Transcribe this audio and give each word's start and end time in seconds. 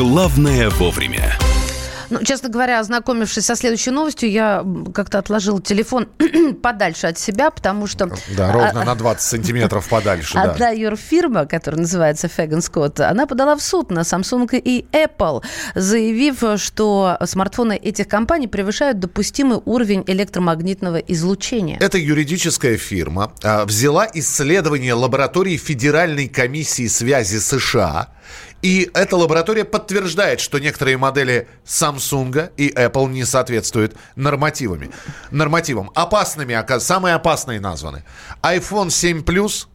Главное 0.00 0.70
вовремя. 0.70 1.36
Ну, 2.08 2.24
честно 2.24 2.48
говоря, 2.48 2.80
ознакомившись 2.80 3.44
со 3.44 3.54
следующей 3.54 3.90
новостью, 3.90 4.30
я 4.30 4.64
как-то 4.94 5.18
отложил 5.18 5.60
телефон 5.60 6.08
подальше 6.62 7.08
от 7.08 7.18
себя, 7.18 7.50
потому 7.50 7.86
что... 7.86 8.10
Да, 8.34 8.50
ровно 8.50 8.80
а, 8.80 8.84
на 8.86 8.94
20 8.94 9.22
сантиметров 9.28 9.86
подальше. 9.90 10.38
Одна 10.38 10.54
да. 10.54 10.70
юрфирма, 10.70 11.44
которая 11.44 11.82
называется 11.82 12.28
Фэган 12.28 12.62
Скотт, 12.62 13.00
она 13.00 13.26
подала 13.26 13.54
в 13.56 13.60
суд 13.60 13.90
на 13.90 14.00
Samsung 14.00 14.48
и 14.58 14.86
Apple, 14.90 15.44
заявив, 15.74 16.42
что 16.56 17.18
смартфоны 17.22 17.76
этих 17.76 18.08
компаний 18.08 18.48
превышают 18.48 19.00
допустимый 19.00 19.60
уровень 19.66 20.02
электромагнитного 20.06 20.96
излучения. 20.96 21.76
Эта 21.78 21.98
юридическая 21.98 22.78
фирма 22.78 23.34
а, 23.42 23.66
взяла 23.66 24.08
исследование 24.14 24.94
лаборатории 24.94 25.58
Федеральной 25.58 26.28
комиссии 26.28 26.86
связи 26.86 27.36
США 27.36 28.08
и 28.62 28.90
эта 28.94 29.16
лаборатория 29.16 29.64
подтверждает, 29.64 30.40
что 30.40 30.58
некоторые 30.58 30.96
модели 30.96 31.48
Samsung 31.64 32.52
и 32.56 32.70
Apple 32.70 33.08
не 33.10 33.24
соответствуют 33.24 33.96
нормативами. 34.16 34.90
нормативам. 35.30 35.90
Опасными, 35.94 36.58
самые 36.78 37.14
опасные 37.14 37.60
названы. 37.60 38.04
iPhone 38.42 38.90
7 38.90 39.22
Plus, 39.22 39.66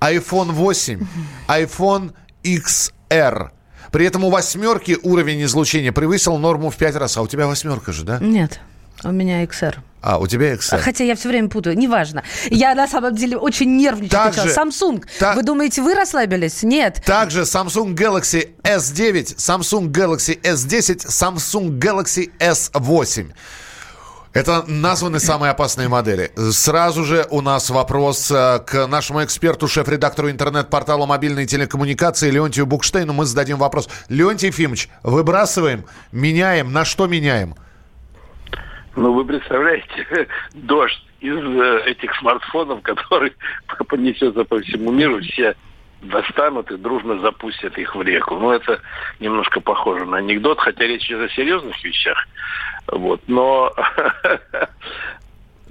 iPhone 0.00 0.52
8, 0.52 1.00
iPhone 1.48 2.12
XR. 2.44 3.50
При 3.90 4.06
этом 4.06 4.24
у 4.24 4.30
восьмерки 4.30 4.98
уровень 5.02 5.42
излучения 5.44 5.92
превысил 5.92 6.36
норму 6.38 6.70
в 6.70 6.76
пять 6.76 6.94
раз. 6.94 7.16
А 7.16 7.22
у 7.22 7.26
тебя 7.26 7.46
восьмерка 7.46 7.92
же, 7.92 8.04
да? 8.04 8.18
Нет. 8.20 8.60
У 9.04 9.12
меня 9.12 9.44
XR. 9.44 9.76
А, 10.00 10.18
у 10.18 10.26
тебя 10.26 10.54
XR. 10.54 10.78
Хотя 10.78 11.04
я 11.04 11.16
все 11.16 11.28
время 11.28 11.48
путаю, 11.48 11.76
неважно. 11.76 12.22
Я 12.50 12.74
на 12.74 12.86
самом 12.86 13.14
деле 13.14 13.36
очень 13.36 13.76
нервничаю. 13.76 14.32
Также, 14.32 14.48
Samsung. 14.48 15.04
Та... 15.18 15.34
Вы 15.34 15.42
думаете, 15.42 15.82
вы 15.82 15.94
расслабились? 15.94 16.62
Нет. 16.62 17.02
Также 17.04 17.42
Samsung 17.42 17.94
Galaxy 17.94 18.50
S9, 18.62 19.36
Samsung 19.36 19.90
Galaxy 19.90 20.40
S10, 20.40 21.06
Samsung 21.06 21.78
Galaxy 21.78 22.30
S8. 22.38 23.32
Это 24.34 24.62
названы 24.68 25.18
самые 25.18 25.50
опасные 25.50 25.88
модели. 25.88 26.30
Сразу 26.52 27.02
же 27.02 27.26
у 27.30 27.40
нас 27.40 27.70
вопрос 27.70 28.30
э, 28.30 28.60
к 28.60 28.86
нашему 28.86 29.24
эксперту, 29.24 29.66
шеф-редактору 29.66 30.30
интернет-портала 30.30 31.06
мобильной 31.06 31.46
телекоммуникации 31.46 32.30
Леонтию 32.30 32.66
Букштейну. 32.66 33.12
Мы 33.12 33.24
зададим 33.24 33.56
вопрос. 33.56 33.88
Леонтий 34.08 34.48
Ефимович, 34.48 34.90
выбрасываем, 35.02 35.86
меняем, 36.12 36.72
на 36.72 36.84
что 36.84 37.06
меняем? 37.06 37.56
Ну, 38.96 39.12
вы 39.12 39.24
представляете, 39.24 40.28
дождь 40.54 41.02
из 41.20 41.36
э, 41.36 41.82
этих 41.86 42.14
смартфонов, 42.16 42.82
который 42.82 43.32
понесется 43.88 44.44
по 44.44 44.60
всему 44.60 44.90
миру, 44.90 45.20
все 45.20 45.54
достанут 46.00 46.70
и 46.70 46.76
дружно 46.76 47.18
запустят 47.18 47.76
их 47.76 47.96
в 47.96 48.02
реку. 48.02 48.36
Ну, 48.36 48.52
это 48.52 48.80
немножко 49.18 49.60
похоже 49.60 50.04
на 50.04 50.18
анекдот, 50.18 50.60
хотя 50.60 50.84
речь 50.84 51.06
идет 51.06 51.30
о 51.30 51.34
серьезных 51.34 51.82
вещах. 51.82 52.16
Вот. 52.86 53.20
Но 53.26 53.74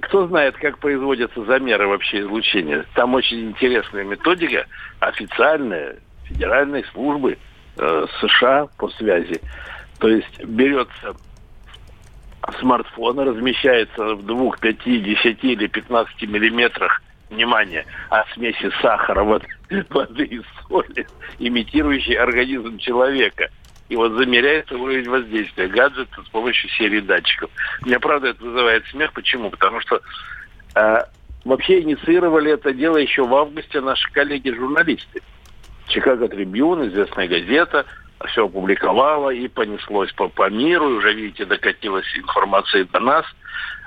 кто 0.00 0.26
знает, 0.26 0.56
как 0.56 0.78
производятся 0.78 1.44
замеры 1.44 1.86
вообще 1.86 2.20
излучения. 2.20 2.84
Там 2.94 3.14
очень 3.14 3.50
интересная 3.50 4.04
методика, 4.04 4.66
официальная, 5.00 5.96
федеральной 6.24 6.84
службы 6.92 7.38
э, 7.76 8.06
США 8.20 8.68
по 8.76 8.88
связи. 8.90 9.40
То 9.98 10.08
есть 10.08 10.44
берется 10.44 11.16
смартфона 12.54 13.24
размещается 13.24 14.14
в 14.14 14.24
двух, 14.24 14.58
пяти, 14.58 14.98
десяти 15.00 15.52
или 15.52 15.66
пятнадцати 15.66 16.24
миллиметрах 16.24 17.02
внимание, 17.30 17.84
от 18.10 18.28
смеси 18.30 18.70
сахара, 18.80 19.22
воды, 19.90 20.24
и 20.24 20.40
соли, 20.66 21.06
имитирующей 21.38 22.14
организм 22.14 22.78
человека. 22.78 23.50
И 23.88 23.96
вот 23.96 24.12
замеряется 24.12 24.76
уровень 24.76 25.08
воздействия 25.08 25.68
гаджета 25.68 26.22
с 26.22 26.28
помощью 26.28 26.68
серии 26.70 27.00
датчиков. 27.00 27.50
Меня, 27.84 27.98
правда, 27.98 28.28
это 28.28 28.44
вызывает 28.44 28.86
смех. 28.86 29.12
Почему? 29.14 29.50
Потому 29.50 29.80
что 29.80 30.00
э, 30.74 30.98
вообще 31.44 31.80
инициировали 31.80 32.52
это 32.52 32.72
дело 32.74 32.98
еще 32.98 33.26
в 33.26 33.34
августе 33.34 33.80
наши 33.80 34.10
коллеги-журналисты. 34.12 35.22
Чикаго 35.86 36.28
Трибюн, 36.28 36.88
известная 36.88 37.28
газета, 37.28 37.86
все 38.26 38.46
опубликовала 38.46 39.30
и 39.30 39.48
понеслось 39.48 40.12
по, 40.12 40.28
по 40.28 40.50
миру. 40.50 40.90
И 40.90 40.96
уже, 40.98 41.14
видите, 41.14 41.44
докатилась 41.44 42.06
информация 42.16 42.84
до 42.84 43.00
нас. 43.00 43.24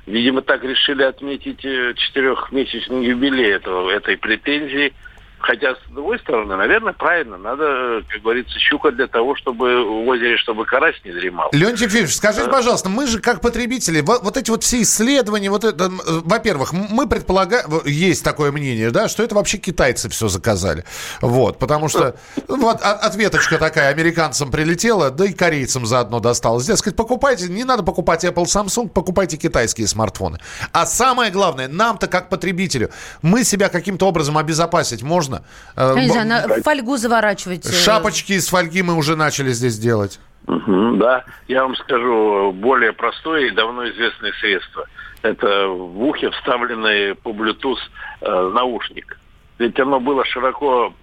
Видимо, 0.05 0.41
так 0.41 0.63
решили 0.63 1.03
отметить 1.03 1.63
э, 1.63 1.93
четырехмесячный 1.95 3.05
юбилей 3.05 3.51
этого, 3.51 3.89
этой 3.89 4.17
претензии– 4.17 4.93
Хотя, 5.41 5.75
с 5.75 5.79
другой 5.89 6.19
стороны, 6.19 6.55
наверное, 6.55 6.93
правильно. 6.93 7.37
Надо, 7.37 8.03
как 8.07 8.21
говорится, 8.21 8.57
щука 8.59 8.91
для 8.91 9.07
того, 9.07 9.35
чтобы 9.35 9.83
в 9.83 10.07
озере, 10.07 10.37
чтобы 10.37 10.65
карась 10.65 10.95
не 11.03 11.11
дремал. 11.11 11.49
Леонтий 11.51 11.85
Ефимович, 11.85 12.15
скажите, 12.15 12.45
да. 12.45 12.51
пожалуйста, 12.51 12.89
мы 12.89 13.07
же 13.07 13.19
как 13.19 13.41
потребители, 13.41 14.01
вот, 14.01 14.23
вот 14.23 14.37
эти 14.37 14.51
вот 14.51 14.63
все 14.63 14.81
исследования, 14.81 15.49
вот 15.49 15.63
это, 15.63 15.89
во-первых, 15.89 16.73
мы 16.73 17.07
предполагаем, 17.07 17.65
есть 17.85 18.23
такое 18.23 18.51
мнение, 18.51 18.91
да, 18.91 19.07
что 19.07 19.23
это 19.23 19.35
вообще 19.35 19.57
китайцы 19.57 20.09
все 20.09 20.27
заказали. 20.27 20.85
Вот, 21.21 21.57
потому 21.57 21.89
что 21.89 22.15
вот 22.47 22.81
ответочка 22.81 23.57
такая 23.57 23.89
американцам 23.89 24.51
прилетела, 24.51 25.09
да 25.09 25.25
и 25.25 25.33
корейцам 25.33 25.85
заодно 25.85 26.19
досталась. 26.19 26.65
Дескать, 26.65 26.95
покупайте, 26.95 27.47
не 27.47 27.63
надо 27.63 27.83
покупать 27.83 28.23
Apple, 28.25 28.45
Samsung, 28.45 28.89
покупайте 28.89 29.37
китайские 29.37 29.87
смартфоны. 29.87 30.39
А 30.71 30.85
самое 30.85 31.31
главное, 31.31 31.67
нам-то 31.67 32.07
как 32.07 32.29
потребителю, 32.29 32.91
мы 33.21 33.43
себя 33.43 33.69
каким-то 33.69 34.07
образом 34.07 34.37
обезопасить 34.37 35.01
можно 35.01 35.30
можно? 35.31 35.99
Я 35.99 36.01
не 36.01 36.09
знаю, 36.09 36.47
на 36.47 36.63
фольгу 36.63 36.97
заворачивать. 36.97 37.65
Э. 37.65 37.71
Шапочки 37.71 38.33
из 38.33 38.47
фольги 38.49 38.81
мы 38.81 38.95
уже 38.95 39.15
начали 39.15 39.51
здесь 39.51 39.77
делать. 39.77 40.19
Угу, 40.47 40.97
да, 40.97 41.23
я 41.47 41.63
вам 41.63 41.75
скажу 41.75 42.51
более 42.51 42.93
простое 42.93 43.47
и 43.47 43.51
давно 43.51 43.87
известное 43.89 44.33
средство. 44.39 44.85
Это 45.21 45.67
в 45.67 46.03
ухе 46.03 46.31
вставленный 46.31 47.15
по 47.15 47.29
Bluetooth 47.29 47.77
э, 48.21 48.51
наушник. 48.53 49.17
Ведь 49.59 49.79
оно 49.79 49.99
было 49.99 50.25
широко 50.25 50.93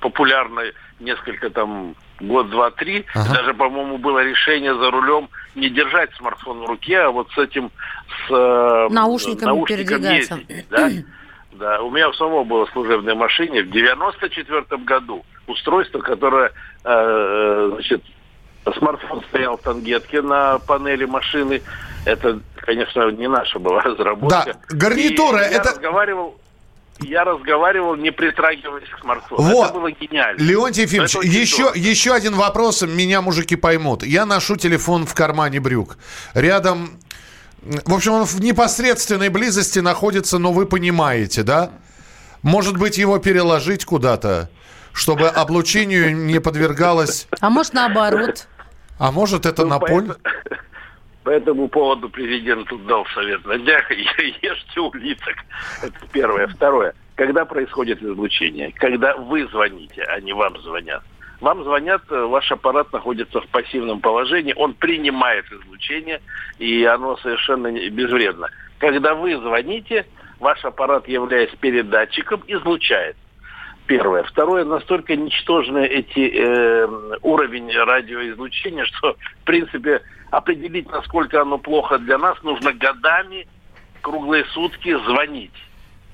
популярно 0.00 0.62
несколько 0.98 1.50
там 1.50 1.94
год, 2.20 2.48
два, 2.50 2.70
три. 2.70 3.04
Ага. 3.14 3.34
Даже, 3.34 3.54
по-моему, 3.54 3.98
было 3.98 4.20
решение 4.24 4.74
за 4.74 4.90
рулем 4.90 5.28
не 5.54 5.68
держать 5.68 6.10
смартфон 6.16 6.60
в 6.60 6.66
руке, 6.66 6.98
а 7.00 7.10
вот 7.10 7.28
с 7.32 7.38
этим 7.38 7.70
с 8.08 8.30
э, 8.30 8.88
наушниками, 8.90 9.46
наушником 9.46 10.02
ездить. 10.02 10.66
Да? 10.70 10.90
да. 11.52 11.82
У 11.82 11.90
меня 11.90 12.10
в 12.10 12.16
самого 12.16 12.44
было 12.44 12.66
в 12.66 12.70
служебной 12.70 13.14
машине 13.14 13.62
в 13.62 13.70
94 13.70 14.64
году 14.84 15.24
устройство, 15.46 16.00
которое, 16.00 16.48
э, 16.48 16.50
э, 16.84 17.70
значит, 17.74 18.02
смартфон 18.78 19.22
стоял 19.28 19.56
в 19.56 19.62
тангетке 19.62 20.22
на 20.22 20.58
панели 20.58 21.04
машины. 21.04 21.62
Это, 22.04 22.40
конечно, 22.56 23.10
не 23.10 23.28
наша 23.28 23.58
была 23.58 23.80
разработка. 23.82 24.56
Да, 24.68 24.76
гарнитура. 24.76 25.42
И 25.42 25.54
это... 25.54 25.68
Я 25.68 25.74
разговаривал 25.74 26.40
я 27.02 27.24
разговаривал, 27.24 27.96
не 27.96 28.10
притрагиваясь 28.10 28.88
к 28.88 29.00
смартфону. 29.00 29.42
Вот. 29.42 29.70
Это 29.70 29.78
было 29.78 29.90
гениально. 29.90 30.38
Леонтий 30.38 30.82
Ефимович, 30.82 31.14
еще, 31.22 31.72
еще 31.74 32.12
один 32.12 32.34
вопрос, 32.34 32.82
меня 32.82 33.22
мужики 33.22 33.56
поймут. 33.56 34.02
Я 34.02 34.26
ношу 34.26 34.56
телефон 34.56 35.06
в 35.06 35.14
кармане 35.14 35.60
брюк. 35.60 35.96
Рядом 36.34 37.00
в 37.62 37.94
общем, 37.94 38.12
он 38.12 38.24
в 38.24 38.40
непосредственной 38.40 39.28
близости 39.28 39.78
находится, 39.80 40.38
но 40.38 40.52
вы 40.52 40.66
понимаете, 40.66 41.42
да? 41.42 41.70
Может 42.42 42.78
быть, 42.78 42.96
его 42.96 43.18
переложить 43.18 43.84
куда-то, 43.84 44.50
чтобы 44.92 45.28
облучению 45.28 46.16
не 46.16 46.40
подвергалось... 46.40 47.28
А 47.40 47.50
может, 47.50 47.74
наоборот? 47.74 48.46
А 48.98 49.12
может, 49.12 49.44
это 49.46 49.62
ну, 49.62 49.68
на 49.68 49.78
поле? 49.78 50.14
По 51.22 51.30
этому 51.30 51.68
поводу 51.68 52.08
президент 52.08 52.66
тут 52.68 52.86
дал 52.86 53.04
совет 53.14 53.44
на 53.44 53.58
днях, 53.58 53.90
ешьте 54.42 54.80
улиток. 54.80 55.36
Это 55.82 56.06
первое. 56.12 56.46
Второе. 56.46 56.94
Когда 57.14 57.44
происходит 57.44 58.02
излучение? 58.02 58.72
Когда 58.72 59.14
вы 59.16 59.46
звоните, 59.48 60.02
а 60.04 60.18
не 60.20 60.32
вам 60.32 60.58
звонят. 60.62 61.02
Вам 61.40 61.64
звонят, 61.64 62.02
э, 62.10 62.24
ваш 62.24 62.52
аппарат 62.52 62.92
находится 62.92 63.40
в 63.40 63.48
пассивном 63.48 64.00
положении, 64.00 64.52
он 64.56 64.74
принимает 64.74 65.46
излучение, 65.50 66.20
и 66.58 66.84
оно 66.84 67.16
совершенно 67.18 67.72
безвредно. 67.90 68.48
Когда 68.78 69.14
вы 69.14 69.36
звоните, 69.36 70.06
ваш 70.38 70.64
аппарат, 70.64 71.08
являясь 71.08 71.50
передатчиком, 71.60 72.42
излучает. 72.46 73.16
Первое. 73.86 74.22
Второе, 74.22 74.64
настолько 74.64 75.16
ничтожны 75.16 75.84
эти 75.84 76.30
э, 76.30 76.86
уровень 77.22 77.72
радиоизлучения, 77.72 78.84
что, 78.84 79.16
в 79.42 79.44
принципе, 79.44 80.02
определить, 80.30 80.88
насколько 80.90 81.40
оно 81.40 81.58
плохо 81.58 81.98
для 81.98 82.18
нас, 82.18 82.40
нужно 82.42 82.72
годами, 82.72 83.48
круглые 84.02 84.44
сутки 84.52 84.94
звонить. 85.06 85.54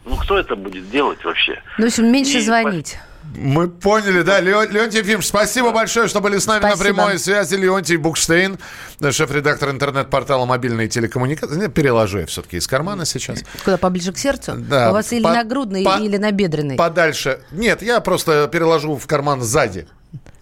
Ну, 0.05 0.17
кто 0.17 0.39
это 0.39 0.55
будет 0.55 0.89
делать 0.91 1.23
вообще? 1.25 1.61
Ну, 1.79 1.85
в 1.85 1.89
общем, 1.89 2.11
меньше 2.11 2.39
и 2.39 2.41
звонить. 2.41 2.97
Мы 3.35 3.69
поняли, 3.69 4.23
да. 4.23 4.41
Леон, 4.41 4.71
Леонтий 4.71 5.01
Ефимович, 5.01 5.27
спасибо 5.27 5.73
большое, 5.73 6.09
что 6.09 6.21
были 6.21 6.39
с 6.39 6.47
нами 6.47 6.61
спасибо. 6.61 6.79
на 6.79 6.85
прямой 6.85 7.19
связи. 7.19 7.55
Леонтий 7.55 7.97
Букштейн, 7.97 8.59
шеф-редактор 9.01 9.71
интернет-портала 9.71 10.47
мобильной 10.47 10.89
телекоммуникации. 10.89 11.69
Переложу 11.69 12.21
я 12.21 12.27
все-таки 12.27 12.57
из 12.57 12.67
кармана 12.67 13.05
сейчас. 13.05 13.43
Куда, 13.65 13.77
поближе 13.77 14.13
к 14.13 14.19
сердцу? 14.19 14.55
Да. 14.57 14.91
У 14.91 14.93
вас 14.93 15.13
или 15.13 15.23
по, 15.23 15.33
нагрудный, 15.33 15.85
по, 15.85 15.99
или 15.99 16.17
набедренный? 16.17 16.77
Подальше. 16.77 17.41
Нет, 17.51 17.83
я 17.83 18.01
просто 18.01 18.49
переложу 18.51 18.97
в 18.97 19.07
карман 19.07 19.43
сзади. 19.43 19.87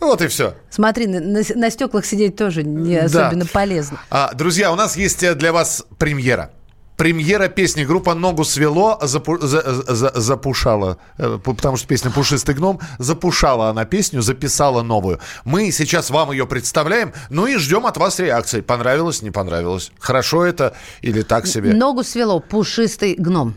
Вот 0.00 0.20
и 0.20 0.28
все. 0.28 0.54
Смотри, 0.70 1.06
на, 1.06 1.20
на, 1.20 1.40
на 1.54 1.70
стеклах 1.70 2.04
сидеть 2.04 2.36
тоже 2.36 2.62
не 2.62 2.96
особенно 2.96 3.44
да. 3.44 3.50
полезно. 3.52 3.98
А, 4.10 4.32
друзья, 4.34 4.70
у 4.70 4.76
нас 4.76 4.96
есть 4.96 5.36
для 5.36 5.52
вас 5.52 5.84
премьера 5.98 6.50
премьера 6.96 7.48
песни. 7.48 7.84
Группа 7.84 8.14
«Ногу 8.14 8.44
свело» 8.44 8.98
запу, 9.02 9.38
за, 9.38 9.62
за, 9.94 10.12
запушала, 10.14 10.98
э, 11.18 11.38
потому 11.42 11.76
что 11.76 11.86
песня 11.86 12.10
«Пушистый 12.10 12.54
гном», 12.54 12.80
запушала 12.98 13.70
она 13.70 13.84
песню, 13.84 14.22
записала 14.22 14.82
новую. 14.82 15.20
Мы 15.44 15.70
сейчас 15.72 16.10
вам 16.10 16.32
ее 16.32 16.46
представляем, 16.46 17.12
ну 17.30 17.46
и 17.46 17.56
ждем 17.56 17.86
от 17.86 17.96
вас 17.96 18.18
реакции. 18.18 18.60
Понравилось, 18.60 19.22
не 19.22 19.30
понравилось? 19.30 19.90
Хорошо 19.98 20.44
это 20.44 20.74
или 21.02 21.22
так 21.22 21.46
себе? 21.46 21.72
«Ногу 21.72 22.04
свело», 22.04 22.40
«Пушистый 22.40 23.14
гном». 23.16 23.54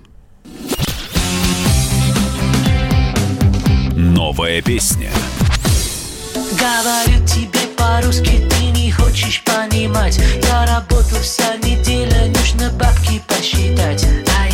Новая 3.96 4.62
песня. 4.62 5.12
Говорю 6.34 7.26
тебе 7.26 7.60
по-русски, 7.76 8.48
ты 8.50 8.66
не 8.72 8.92
хочешь 8.92 9.44
понимать 9.44 10.20
Я 10.44 10.66
работал 10.66 11.20
вся 11.22 11.56
бабки 13.47 14.46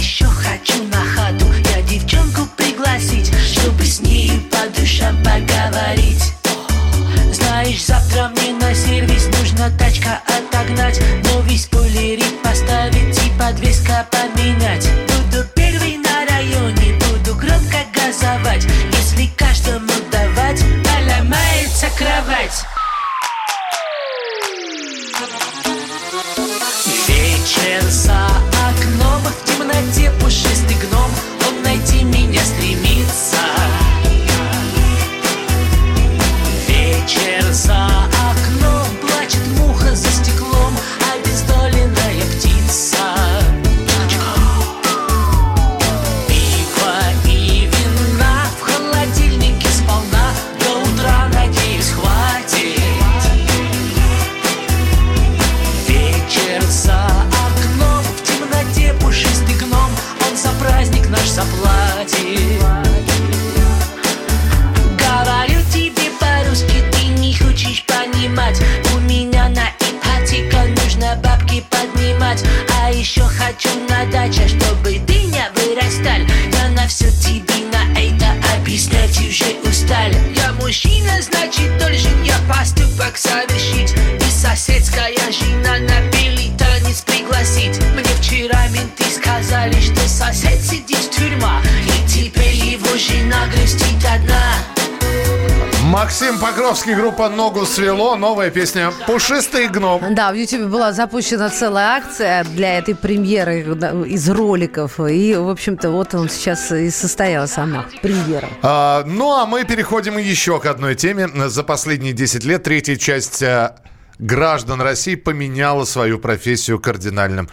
Покровский, 96.74 96.96
группа 96.96 97.30
«Ногу 97.30 97.68
свело». 97.68 98.16
Новая 98.16 98.50
песня 98.50 98.92
«Пушистый 99.06 99.68
гном». 99.68 100.16
Да, 100.16 100.32
в 100.32 100.36
Ютубе 100.36 100.66
была 100.66 100.92
запущена 100.92 101.52
целая 101.52 101.98
акция 101.98 102.44
для 102.46 102.80
этой 102.80 102.96
премьеры 102.96 103.60
из 104.08 104.28
роликов. 104.28 105.00
И, 105.00 105.36
в 105.36 105.50
общем-то, 105.50 105.92
вот 105.92 106.16
он 106.16 106.30
сейчас 106.30 106.72
и 106.72 106.90
состоялась 106.90 107.52
сама 107.52 107.86
премьера. 108.02 108.50
А, 108.64 109.04
ну, 109.06 109.34
а 109.36 109.46
мы 109.46 109.66
переходим 109.66 110.18
еще 110.18 110.60
к 110.60 110.66
одной 110.66 110.96
теме. 110.96 111.28
За 111.48 111.62
последние 111.62 112.14
10 112.14 112.44
лет 112.44 112.64
третья 112.64 112.96
часть 112.96 113.44
а, 113.44 113.76
граждан 114.18 114.82
России 114.82 115.14
поменяла 115.14 115.86
свою 115.86 116.18
профессию 116.18 116.80
кардинальным 116.80 117.50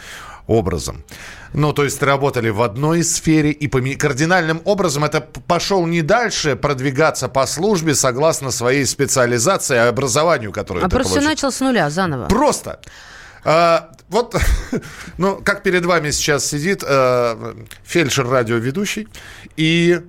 образом. 0.47 1.05
Ну, 1.53 1.73
то 1.73 1.85
есть 1.85 2.01
работали 2.03 2.49
в 2.49 2.63
одной 2.63 3.03
сфере 3.03 3.51
и 3.51 3.67
поме... 3.67 3.97
кардинальным 3.97 4.63
образом 4.65 5.05
это 5.05 5.21
пошел 5.21 5.85
не 5.87 6.03
дальше 6.03 6.55
продвигаться 6.55 7.29
по 7.29 7.47
службе 7.47 7.95
согласно 7.95 8.51
своей 8.51 8.87
специализации, 8.87 9.77
а 9.77 9.89
образованию, 9.89 10.53
которое 10.53 10.85
А 10.85 10.89
ты 10.89 10.91
просто 10.91 11.15
получил. 11.15 11.29
начал 11.31 11.53
с 11.53 11.61
нуля, 11.61 11.91
заново. 11.91 12.27
Просто. 12.27 12.81
А, 13.43 13.91
вот, 14.09 14.37
ну, 15.19 15.41
как 15.43 15.63
перед 15.63 15.85
вами 15.85 16.11
сейчас 16.11 16.47
сидит 16.47 16.85
э, 16.87 17.55
фельдшер-радиоведущий 17.85 19.09
и 19.57 20.01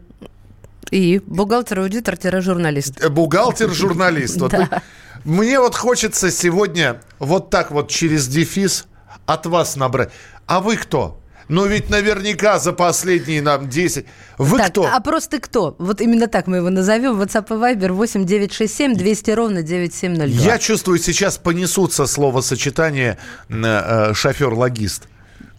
И 0.92 1.22
бухгалтер-аудитор-журналист. 1.26 3.02
э, 3.04 3.10
бухгалтер-журналист. 3.10 4.38
Вот 4.42 4.52
Да. 4.52 4.82
Мне 5.24 5.60
вот 5.60 5.76
хочется 5.76 6.32
сегодня 6.32 7.02
вот 7.20 7.50
так 7.52 7.72
вот 7.72 7.90
через 7.90 8.28
дефис 8.28 8.86
от 9.28 9.46
вас 9.46 9.76
набрать. 9.76 10.12
А 10.48 10.60
вы 10.60 10.78
кто? 10.78 11.21
Ну 11.52 11.66
ведь 11.66 11.90
наверняка 11.90 12.60
за 12.60 12.72
последние 12.72 13.42
нам 13.42 13.68
10. 13.68 14.06
Вы 14.38 14.58
так, 14.58 14.70
кто? 14.70 14.90
а 14.90 15.02
просто 15.02 15.38
кто? 15.40 15.76
Вот 15.80 16.00
именно 16.00 16.28
так 16.28 16.48
мы 16.48 16.58
его 16.58 16.70
назовем. 16.70 17.20
WhatsApp 17.22 17.48
и 17.50 17.76
Viber 17.76 17.92
8 17.92 18.26
967 18.26 18.96
200 18.96 19.32
ровно 19.32 19.62
9702. 19.62 20.46
Я 20.46 20.58
чувствую, 20.58 20.98
сейчас 20.98 21.38
понесутся 21.38 22.06
словосочетание 22.06 23.18
э, 23.50 23.54
э, 23.62 24.14
шофер-логист. 24.14 25.10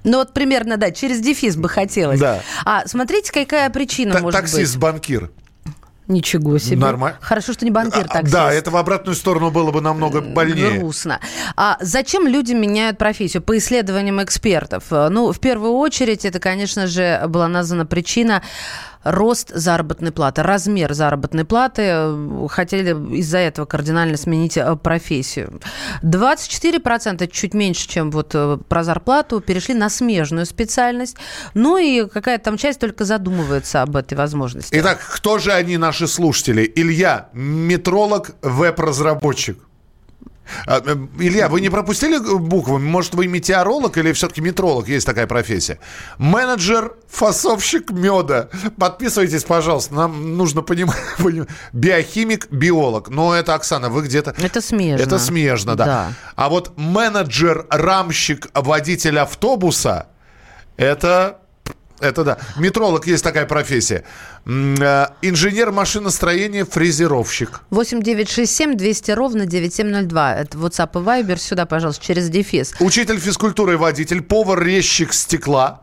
Ну 0.04 0.16
вот 0.16 0.32
примерно, 0.32 0.78
да, 0.78 0.92
через 0.92 1.20
дефис 1.20 1.56
бы 1.56 1.68
хотелось. 1.68 2.18
Да. 2.18 2.40
А 2.64 2.88
смотрите, 2.88 3.30
какая 3.30 3.68
причина 3.68 4.14
Та- 4.14 4.20
может 4.20 4.40
Таксист-банкир. 4.40 5.20
быть. 5.20 5.41
Ничего 6.12 6.58
себе. 6.58 6.76
Нормально. 6.76 7.18
Хорошо, 7.20 7.52
что 7.52 7.64
не 7.64 7.70
банкир 7.70 8.04
А, 8.04 8.08
таксист. 8.08 8.32
Да, 8.32 8.52
это 8.52 8.70
в 8.70 8.76
обратную 8.76 9.14
сторону 9.16 9.50
было 9.50 9.70
бы 9.70 9.80
намного 9.80 10.20
больнее. 10.20 10.78
Грустно. 10.78 11.20
А 11.56 11.76
зачем 11.80 12.26
люди 12.26 12.52
меняют 12.52 12.98
профессию? 12.98 13.42
По 13.42 13.56
исследованиям 13.56 14.22
экспертов. 14.22 14.84
Э, 14.90 15.08
Ну, 15.08 15.32
в 15.32 15.40
первую 15.40 15.72
очередь, 15.72 16.24
это, 16.24 16.38
конечно 16.38 16.86
же, 16.86 17.22
была 17.28 17.48
названа 17.48 17.86
причина 17.86 18.42
рост 19.04 19.50
заработной 19.54 20.12
платы, 20.12 20.42
размер 20.42 20.92
заработной 20.94 21.44
платы. 21.44 22.48
Хотели 22.48 22.90
из-за 23.16 23.38
этого 23.38 23.66
кардинально 23.66 24.16
сменить 24.16 24.56
э, 24.56 24.76
профессию. 24.76 25.60
24%, 26.02 27.26
чуть 27.28 27.54
меньше, 27.54 27.88
чем 27.88 28.10
вот 28.10 28.32
э, 28.34 28.58
про 28.68 28.84
зарплату, 28.84 29.40
перешли 29.40 29.74
на 29.74 29.88
смежную 29.88 30.46
специальность. 30.46 31.16
Ну 31.54 31.78
и 31.78 32.06
какая-то 32.06 32.44
там 32.44 32.56
часть 32.56 32.80
только 32.80 33.04
задумывается 33.04 33.82
об 33.82 33.96
этой 33.96 34.14
возможности. 34.14 34.74
Итак, 34.78 34.98
кто 35.14 35.38
же 35.38 35.52
они, 35.52 35.76
наши 35.76 36.06
слушатели? 36.06 36.70
Илья, 36.74 37.28
метролог, 37.32 38.32
веб-разработчик. 38.42 39.58
А, 40.66 40.82
э, 40.84 40.96
Илья, 41.18 41.48
вы 41.48 41.60
не 41.60 41.68
пропустили 41.70 42.18
буквы? 42.18 42.78
Может, 42.78 43.14
вы 43.14 43.26
метеоролог 43.26 43.96
или 43.98 44.12
все-таки 44.12 44.40
метролог? 44.40 44.88
Есть 44.88 45.06
такая 45.06 45.26
профессия. 45.26 45.78
Менеджер, 46.18 46.94
фасовщик 47.08 47.90
меда. 47.90 48.48
Подписывайтесь, 48.78 49.44
пожалуйста. 49.44 49.94
Нам 49.94 50.36
нужно 50.36 50.62
понимать. 50.62 50.96
поним- 51.18 51.48
Биохимик, 51.72 52.50
биолог. 52.50 53.08
Но 53.08 53.34
это, 53.34 53.54
Оксана, 53.54 53.88
вы 53.88 54.02
где-то... 54.02 54.34
Это 54.42 54.60
смежно. 54.60 55.02
Это 55.02 55.18
смежно, 55.18 55.74
да. 55.76 55.84
Да. 55.84 56.12
А 56.36 56.48
вот 56.48 56.72
менеджер, 56.76 57.66
рамщик, 57.70 58.48
водитель 58.54 59.18
автобуса, 59.18 60.06
это... 60.76 61.38
Это 62.02 62.24
да. 62.24 62.38
Метролог 62.56 63.06
есть 63.06 63.22
такая 63.22 63.46
профессия. 63.46 64.02
Э, 64.44 65.06
Инженер 65.22 65.70
машиностроения, 65.70 66.64
фрезеровщик. 66.64 67.60
8 67.70 68.02
967 68.02 68.76
200 68.76 69.10
ровно 69.12 69.46
9702. 69.46 70.36
Это 70.36 70.58
WhatsApp 70.58 70.90
и 71.00 71.04
Viber. 71.04 71.38
Сюда, 71.38 71.64
пожалуйста, 71.64 72.04
через 72.04 72.28
дефис. 72.28 72.74
Учитель 72.80 73.20
физкультуры 73.20 73.74
и 73.74 73.76
водитель, 73.76 74.20
повар, 74.20 74.62
резчик 74.62 75.12
стекла. 75.12 75.82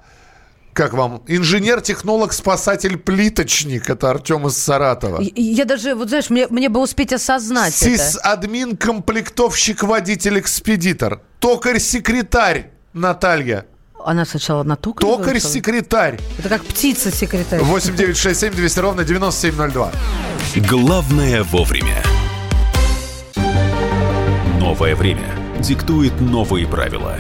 Как 0.74 0.94
вам? 0.94 1.24
Инженер, 1.28 1.82
технолог, 1.82 2.34
спасатель, 2.34 2.98
плиточник. 2.98 3.90
Это 3.90 4.10
Артем 4.10 4.46
из 4.48 4.58
Саратова. 4.58 5.22
И 5.22 5.42
Я 5.42 5.64
даже, 5.66 5.96
вот 5.96 6.10
знаешь, 6.10 6.30
мне, 6.30 6.48
мне 6.50 6.68
бы 6.68 6.82
успеть 6.82 7.14
осознать 7.14 7.82
это. 7.82 7.98
Сис-админ, 7.98 8.76
комплектовщик, 8.76 9.84
водитель, 9.84 10.40
экспедитор. 10.40 11.22
Токарь-секретарь 11.40 12.72
Наталья. 12.94 13.66
Она 14.04 14.26
сначала 14.26 14.64
на 14.64 14.76
токарь? 14.76 15.08
Токарь-секретарь. 15.08 16.20
Это 16.38 16.50
как 16.50 16.64
птица-секретарь. 16.64 17.62
8 17.62 17.96
9 17.96 18.18
6 18.18 18.40
7 18.40 18.54
200 18.54 18.80
ровно 18.80 19.04
9702. 19.04 19.92
Главное 20.68 21.44
вовремя. 21.44 22.02
Новое 24.60 24.96
время 24.96 25.36
диктует 25.60 26.20
новые 26.22 26.68
правила. 26.68 27.18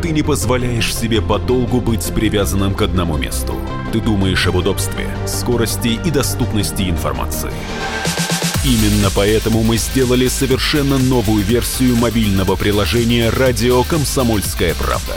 Ты 0.00 0.10
не 0.10 0.22
позволяешь 0.22 0.94
себе 0.94 1.20
подолгу 1.20 1.80
быть 1.80 2.12
привязанным 2.12 2.74
к 2.74 2.82
одному 2.82 3.16
месту. 3.16 3.54
Ты 3.92 4.00
думаешь 4.00 4.46
об 4.46 4.56
удобстве, 4.56 5.06
скорости 5.26 6.00
и 6.04 6.10
доступности 6.10 6.88
информации. 6.88 7.52
Именно 8.64 9.10
поэтому 9.14 9.62
мы 9.62 9.76
сделали 9.76 10.28
совершенно 10.28 10.96
новую 10.96 11.44
версию 11.44 11.96
мобильного 11.96 12.56
приложения 12.56 13.28
«Радио 13.30 13.82
Комсомольская 13.82 14.74
правда». 14.74 15.16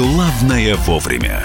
«Главное 0.00 0.76
вовремя». 0.76 1.42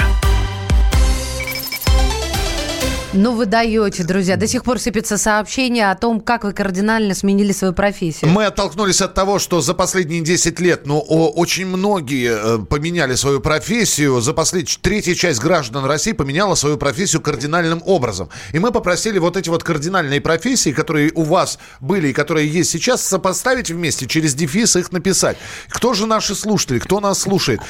Ну, 3.12 3.34
вы 3.34 3.46
даете, 3.46 4.04
друзья. 4.04 4.36
До 4.36 4.46
сих 4.46 4.64
пор 4.64 4.78
сыпется 4.78 5.18
сообщение 5.18 5.90
о 5.90 5.96
том, 5.96 6.20
как 6.20 6.44
вы 6.44 6.52
кардинально 6.52 7.14
сменили 7.14 7.54
свою 7.54 7.74
профессию. 7.74 8.30
Мы 8.30 8.46
оттолкнулись 8.46 9.02
от 9.02 9.14
того, 9.14 9.40
что 9.40 9.62
за 9.62 9.74
последние 9.74 10.22
10 10.22 10.60
лет, 10.60 10.86
ну, 10.86 11.04
о, 11.08 11.30
очень 11.30 11.66
многие 11.66 12.32
э, 12.32 12.66
поменяли 12.66 13.16
свою 13.16 13.40
профессию. 13.40 14.20
За 14.20 14.34
последние... 14.34 14.78
Третья 14.82 15.16
часть 15.16 15.40
граждан 15.40 15.86
России 15.86 16.12
поменяла 16.12 16.56
свою 16.56 16.78
профессию 16.78 17.22
кардинальным 17.22 17.82
образом. 17.86 18.30
И 18.52 18.60
мы 18.60 18.74
попросили 18.74 19.18
вот 19.18 19.38
эти 19.38 19.48
вот 19.48 19.64
кардинальные 19.64 20.20
профессии, 20.20 20.72
которые 20.72 21.12
у 21.16 21.24
вас 21.24 21.58
были 21.80 22.10
и 22.10 22.14
которые 22.14 22.50
есть 22.50 22.72
сейчас, 22.72 23.02
сопоставить 23.02 23.70
вместе, 23.70 24.08
через 24.08 24.34
дефис 24.34 24.76
их 24.76 24.92
написать. 24.92 25.38
Кто 25.70 25.94
же 25.94 26.06
наши 26.06 26.36
слушатели? 26.36 26.80
Кто 26.80 27.00
нас 27.00 27.20
слушает? 27.20 27.62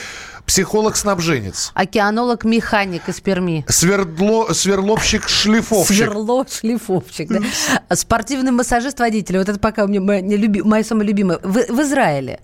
Психолог-снабженец. 0.46 1.72
Океанолог-механик 1.74 3.10
из 3.10 3.20
Перми. 3.20 3.66
Свердло, 3.68 4.50
сверловщик-шлифовщик. 4.54 5.88
Сверло-шлифовщик, 5.88 7.28
да. 7.28 7.96
Спортивный 7.96 8.52
массажист-водитель. 8.52 9.38
Вот 9.40 9.50
это 9.50 9.60
пока 9.60 9.86
у 9.86 9.88
меня 9.88 10.02
моя, 10.02 10.22
люби, 10.22 10.62
моя 10.62 10.84
самая 10.84 11.08
любимая. 11.08 11.40
В, 11.42 11.54
в 11.54 11.82
Израиле 11.82 12.40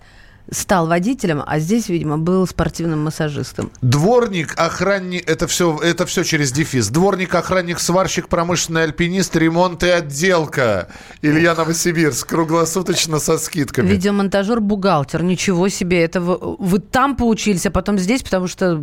стал 0.52 0.86
водителем, 0.86 1.42
а 1.44 1.58
здесь, 1.58 1.88
видимо, 1.88 2.18
был 2.18 2.46
спортивным 2.46 3.04
массажистом. 3.04 3.70
Дворник, 3.80 4.54
охранник, 4.56 5.28
это 5.28 5.46
все, 5.46 5.78
это 5.78 6.06
все 6.06 6.22
через 6.22 6.52
дефис. 6.52 6.88
Дворник, 6.88 7.34
охранник, 7.34 7.80
сварщик, 7.80 8.28
промышленный 8.28 8.84
альпинист, 8.84 9.34
ремонт 9.36 9.82
и 9.82 9.88
отделка. 9.88 10.88
Илья 11.22 11.54
Новосибирск, 11.54 12.28
круглосуточно 12.28 13.18
со 13.18 13.38
скидками. 13.38 13.88
Видеомонтажер, 13.88 14.60
бухгалтер. 14.60 15.22
Ничего 15.22 15.68
себе, 15.68 16.04
это 16.04 16.20
вы, 16.20 16.38
вы 16.58 16.78
там 16.78 17.16
поучились, 17.16 17.66
а 17.66 17.70
потом 17.70 17.98
здесь, 17.98 18.22
потому 18.22 18.46
что 18.46 18.82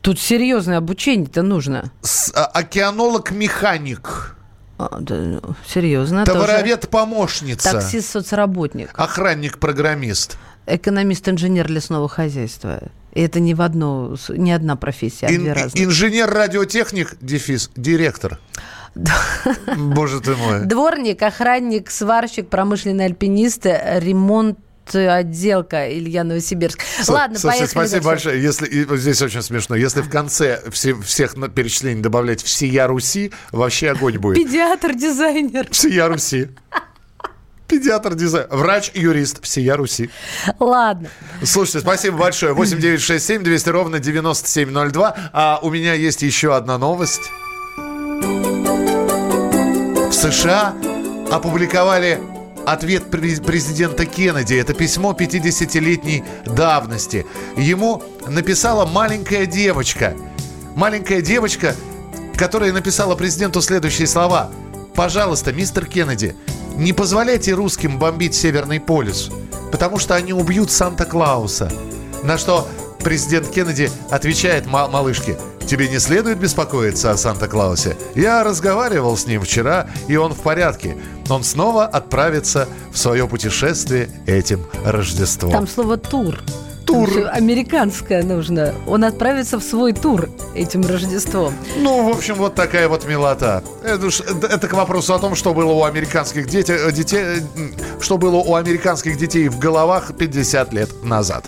тут 0.00 0.18
серьезное 0.18 0.78
обучение-то 0.78 1.42
нужно. 1.42 1.92
С, 2.02 2.32
а, 2.34 2.46
океанолог-механик. 2.46 4.36
А, 4.78 4.98
да, 5.00 5.40
серьезно. 5.66 6.24
Товаровед-помощница. 6.24 7.72
Таксист-соцработник. 7.72 8.90
Охранник-программист. 8.94 10.38
Экономист-инженер 10.66 11.70
лесного 11.70 12.08
хозяйства. 12.08 12.82
И 13.14 13.20
это 13.22 13.40
не 13.40 13.54
в 13.54 13.62
одно, 13.62 14.16
не 14.28 14.52
одна 14.52 14.76
профессия, 14.76 15.26
а 15.26 15.32
Ин- 15.32 15.42
две 15.42 15.52
разные. 15.52 15.84
Инженер-радиотехник, 15.84 17.16
дефис, 17.20 17.70
директор. 17.76 18.38
Боже 19.76 20.20
ты 20.20 20.34
мой. 20.36 20.64
Дворник, 20.64 21.22
охранник, 21.22 21.90
сварщик, 21.90 22.48
промышленный 22.48 23.04
альпинист, 23.06 23.66
ремонт 23.66 24.58
отделка 24.94 25.92
Илья 25.92 26.22
Новосибирск. 26.24 26.80
Ладно, 27.08 27.38
Слушайте, 27.38 27.74
поехали 27.74 27.86
спасибо 27.88 28.04
дальше. 28.04 28.28
большое. 28.28 28.42
Если, 28.42 28.66
и 28.66 28.96
здесь 28.98 29.20
очень 29.22 29.42
смешно. 29.42 29.74
Если 29.76 30.00
в 30.00 30.08
конце 30.08 30.62
все, 30.70 30.94
всех 30.94 31.34
перечислений 31.54 32.00
добавлять 32.02 32.42
«всея 32.42 32.86
Руси», 32.86 33.32
вообще 33.50 33.90
огонь 33.90 34.18
будет. 34.18 34.36
Педиатр, 34.36 34.94
дизайнер. 34.94 35.66
Всея 35.70 36.06
Руси. 36.08 36.48
Педиатр, 37.68 38.14
дизайн, 38.14 38.46
врач, 38.50 38.90
юрист, 38.94 39.42
всея 39.42 39.76
Руси. 39.76 40.10
Ладно. 40.60 41.08
Слушайте, 41.42 41.80
спасибо 41.80 42.16
большое. 42.18 42.52
8967 42.54 43.42
200 43.42 43.68
ровно 43.70 43.98
9702. 43.98 45.16
А 45.32 45.58
у 45.62 45.70
меня 45.70 45.94
есть 45.94 46.22
еще 46.22 46.54
одна 46.54 46.78
новость. 46.78 47.22
В 50.08 50.12
США 50.12 50.74
опубликовали 51.30 52.20
ответ 52.66 53.10
през- 53.10 53.40
президента 53.40 54.06
Кеннеди. 54.06 54.54
Это 54.54 54.72
письмо 54.74 55.12
50-летней 55.18 56.24
давности. 56.46 57.26
Ему 57.56 58.02
написала 58.28 58.86
маленькая 58.86 59.46
девочка. 59.46 60.14
Маленькая 60.74 61.20
девочка, 61.20 61.74
которая 62.36 62.72
написала 62.72 63.14
президенту 63.16 63.60
следующие 63.62 64.06
слова. 64.06 64.50
«Пожалуйста, 64.94 65.52
мистер 65.52 65.86
Кеннеди, 65.86 66.34
не 66.76 66.92
позволяйте 66.92 67.52
русским 67.54 67.98
бомбить 67.98 68.34
Северный 68.34 68.80
полюс, 68.80 69.30
потому 69.72 69.98
что 69.98 70.14
они 70.14 70.32
убьют 70.32 70.70
Санта-Клауса». 70.70 71.70
На 72.22 72.38
что 72.38 72.66
президент 73.02 73.48
Кеннеди 73.50 73.90
отвечает 74.10 74.66
ма- 74.66 74.88
малышке, 74.88 75.38
«Тебе 75.66 75.88
не 75.88 75.98
следует 75.98 76.38
беспокоиться 76.38 77.10
о 77.10 77.16
Санта-Клаусе. 77.16 77.96
Я 78.14 78.44
разговаривал 78.44 79.16
с 79.16 79.26
ним 79.26 79.42
вчера, 79.42 79.88
и 80.06 80.16
он 80.16 80.32
в 80.32 80.38
порядке. 80.38 80.96
Он 81.28 81.42
снова 81.42 81.86
отправится 81.86 82.68
в 82.92 82.98
свое 82.98 83.26
путешествие 83.26 84.08
этим 84.26 84.64
Рождеством». 84.84 85.50
Там 85.50 85.66
слово 85.66 85.96
тур. 85.96 86.38
Тур. 86.86 87.10
Всё 87.10 87.28
американское 87.30 88.22
нужно. 88.22 88.72
Он 88.86 89.04
отправится 89.04 89.58
в 89.58 89.62
свой 89.62 89.92
тур 89.92 90.28
этим 90.54 90.82
Рождеством. 90.86 91.52
Ну, 91.78 92.08
в 92.08 92.16
общем, 92.16 92.34
вот 92.36 92.54
такая 92.54 92.88
вот 92.88 93.06
милота. 93.06 93.62
Это, 93.82 94.06
уж- 94.06 94.20
это- 94.20 94.46
это 94.46 94.68
к 94.68 94.72
вопросу 94.72 95.14
о 95.14 95.18
том, 95.18 95.34
что 95.34 95.52
было 95.52 95.72
у 95.72 95.82
американских 95.84 96.48
детей, 96.48 96.76
э, 96.76 96.92
детей, 96.92 97.18
э, 97.20 97.36
м, 97.56 97.74
что 98.00 98.18
было 98.18 98.36
у 98.36 98.54
американских 98.54 99.18
детей 99.18 99.48
в 99.48 99.58
головах 99.58 100.12
50 100.16 100.72
лет 100.72 100.90
назад. 101.02 101.44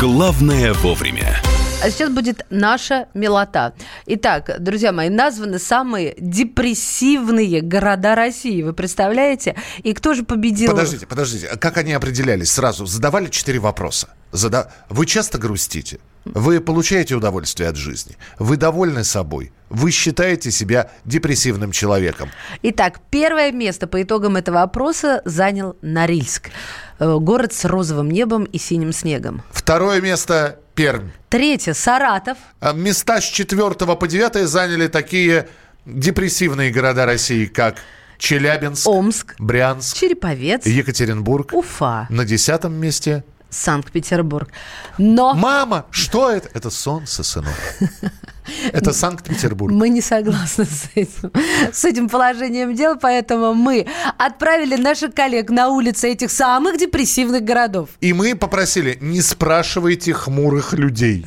Главное 0.00 0.72
вовремя. 0.74 1.40
А 1.80 1.90
сейчас 1.90 2.10
будет 2.10 2.44
наша 2.50 3.06
милота. 3.14 3.72
Итак, 4.04 4.56
друзья 4.58 4.90
мои, 4.90 5.08
названы 5.08 5.60
самые 5.60 6.16
депрессивные 6.18 7.60
города 7.60 8.16
России. 8.16 8.62
Вы 8.62 8.72
представляете? 8.72 9.54
И 9.84 9.92
кто 9.92 10.14
же 10.14 10.24
победил? 10.24 10.72
Подождите, 10.72 11.06
подождите. 11.06 11.46
Как 11.56 11.76
они 11.76 11.92
определялись? 11.92 12.50
Сразу 12.50 12.84
задавали 12.84 13.28
четыре 13.28 13.60
вопроса. 13.60 14.08
Зада... 14.32 14.72
Вы 14.88 15.06
часто 15.06 15.38
грустите? 15.38 16.00
Вы 16.24 16.60
получаете 16.60 17.14
удовольствие 17.14 17.68
от 17.68 17.76
жизни? 17.76 18.16
Вы 18.40 18.56
довольны 18.56 19.04
собой? 19.04 19.52
Вы 19.70 19.92
считаете 19.92 20.50
себя 20.50 20.90
депрессивным 21.04 21.70
человеком? 21.70 22.28
Итак, 22.62 23.00
первое 23.08 23.52
место 23.52 23.86
по 23.86 24.02
итогам 24.02 24.36
этого 24.36 24.62
опроса 24.62 25.22
занял 25.24 25.76
Норильск. 25.80 26.50
Э, 26.98 27.18
Город 27.18 27.52
с 27.52 27.64
розовым 27.64 28.10
небом 28.10 28.44
и 28.44 28.58
синим 28.58 28.92
снегом. 28.92 29.42
Второе 29.52 30.00
место– 30.00 30.58
Пермь. 30.78 31.10
Третье– 31.28 31.72
Саратов. 31.74 32.38
А 32.60 32.72
Места 32.72 33.20
с 33.20 33.24
4 33.24 33.74
по 33.74 34.06
9 34.06 34.48
заняли 34.48 34.86
такие 34.86 35.48
депрессивные 35.84 36.70
города 36.70 37.04
России, 37.04 37.46
как 37.46 37.78
Челябинск, 38.16 38.86
Омск. 38.86 39.34
Брянск, 39.40 39.96
Череповец. 39.96 40.64
Екатеринбург. 40.66 41.52
Уфа. 41.52 42.06
На 42.10 42.24
десятом 42.24 42.74
месте 42.74 43.24
Санкт-Петербург. 43.50 44.50
Но 44.98 45.34
Мама, 45.34 45.86
что 45.90 46.30
это? 46.30 46.48
Это 46.54 46.70
солнце, 46.70 47.24
сынок. 47.24 47.54
Это 48.72 48.92
Санкт-Петербург. 48.92 49.72
мы 49.74 49.88
не 49.88 50.00
согласны 50.00 50.64
с 50.64 50.90
этим, 50.94 51.32
с 51.72 51.84
этим 51.84 52.08
положением 52.08 52.74
дел, 52.74 52.96
поэтому 52.96 53.54
мы 53.54 53.86
отправили 54.18 54.76
наших 54.76 55.14
коллег 55.14 55.50
на 55.50 55.68
улицы 55.68 56.08
этих 56.08 56.30
самых 56.30 56.78
депрессивных 56.78 57.42
городов. 57.42 57.90
И 58.00 58.12
мы 58.12 58.34
попросили, 58.34 58.98
не 59.00 59.20
спрашивайте 59.22 60.12
хмурых 60.12 60.72
людей. 60.72 61.26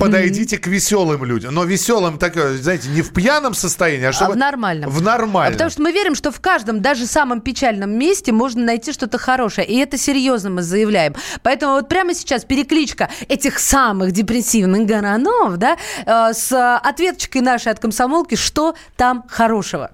Подойдите 0.00 0.58
к 0.58 0.66
веселым 0.66 1.24
людям. 1.24 1.54
Но 1.54 1.64
веселым, 1.64 2.18
так, 2.18 2.34
знаете, 2.34 2.88
не 2.88 3.02
в 3.02 3.12
пьяном 3.12 3.54
состоянии, 3.54 4.06
а 4.06 4.10
А 4.10 4.12
чтобы... 4.12 4.32
в 4.32 4.36
нормальном. 4.36 4.90
В 4.90 5.00
А 5.00 5.04
нормальном. 5.04 5.52
Потому 5.54 5.70
что 5.70 5.82
мы 5.82 5.92
верим, 5.92 6.14
что 6.14 6.30
в 6.30 6.40
каждом, 6.40 6.80
даже 6.80 7.06
самом 7.06 7.40
печальном 7.40 7.96
месте 7.98 8.32
можно 8.32 8.62
найти 8.64 8.92
что-то 8.92 9.18
хорошее. 9.18 9.66
И 9.66 9.76
это 9.78 9.96
серьезно 9.98 10.50
мы 10.50 10.62
заявляем. 10.62 11.14
Поэтому 11.42 11.74
вот 11.74 11.88
прямо 11.88 12.14
сейчас 12.14 12.44
перекличка 12.44 13.08
этих 13.28 13.58
самых 13.58 14.12
депрессивных 14.12 14.86
городов, 14.86 15.56
да, 15.56 15.76
э, 16.06 16.33
с 16.34 16.52
э, 16.52 16.76
ответочкой 16.86 17.40
нашей 17.40 17.72
от 17.72 17.78
комсомолки, 17.78 18.34
что 18.34 18.74
там 18.96 19.24
хорошего. 19.28 19.92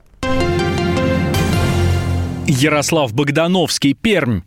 Ярослав 2.47 3.15
Богдановский, 3.15 3.95
Пермь. 3.95 4.41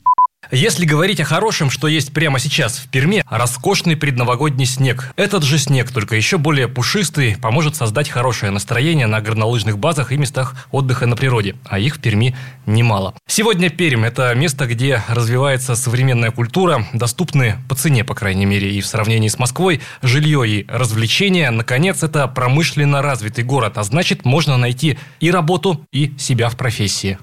Если 0.56 0.86
говорить 0.86 1.20
о 1.20 1.24
хорошем, 1.24 1.72
что 1.72 1.88
есть 1.88 2.14
прямо 2.14 2.38
сейчас 2.38 2.78
в 2.78 2.88
Перми, 2.88 3.24
роскошный 3.28 3.98
предновогодний 3.98 4.68
снег. 4.68 5.12
Этот 5.16 5.42
же 5.42 5.58
снег, 5.58 5.90
только 5.90 6.16
еще 6.16 6.38
более 6.38 6.68
пушистый, 6.68 7.36
поможет 7.42 7.76
создать 7.76 8.08
хорошее 8.08 8.52
настроение 8.52 9.08
на 9.08 9.20
горнолыжных 9.20 9.80
базах 9.80 10.12
и 10.12 10.18
местах 10.18 10.68
отдыха 10.70 11.08
на 11.08 11.16
природе. 11.16 11.56
А 11.66 11.80
их 11.80 11.96
в 11.96 12.00
Перми 12.00 12.36
немало. 12.68 13.16
Сегодня 13.26 13.72
Пермь– 13.72 14.06
это 14.06 14.32
место, 14.36 14.68
где 14.68 15.02
развивается 15.08 15.74
современная 15.76 16.30
культура, 16.30 16.86
доступны 16.94 17.56
по 17.68 17.74
цене, 17.74 18.04
по 18.04 18.14
крайней 18.14 18.46
мере, 18.46 18.76
и 18.76 18.82
в 18.82 18.86
сравнении 18.86 19.30
с 19.30 19.40
Москвой, 19.40 19.82
жилье 20.04 20.48
и 20.48 20.68
развлечения. 20.68 21.50
Наконец, 21.50 22.04
это 22.04 22.28
промышленно 22.28 23.02
развитый 23.02 23.44
город, 23.44 23.80
а 23.80 23.84
значит, 23.84 24.24
можно 24.24 24.58
найти 24.58 25.00
и 25.20 25.32
работу, 25.32 25.84
и 25.92 26.14
себя 26.20 26.50
в 26.50 26.58
профессии. 26.58 27.18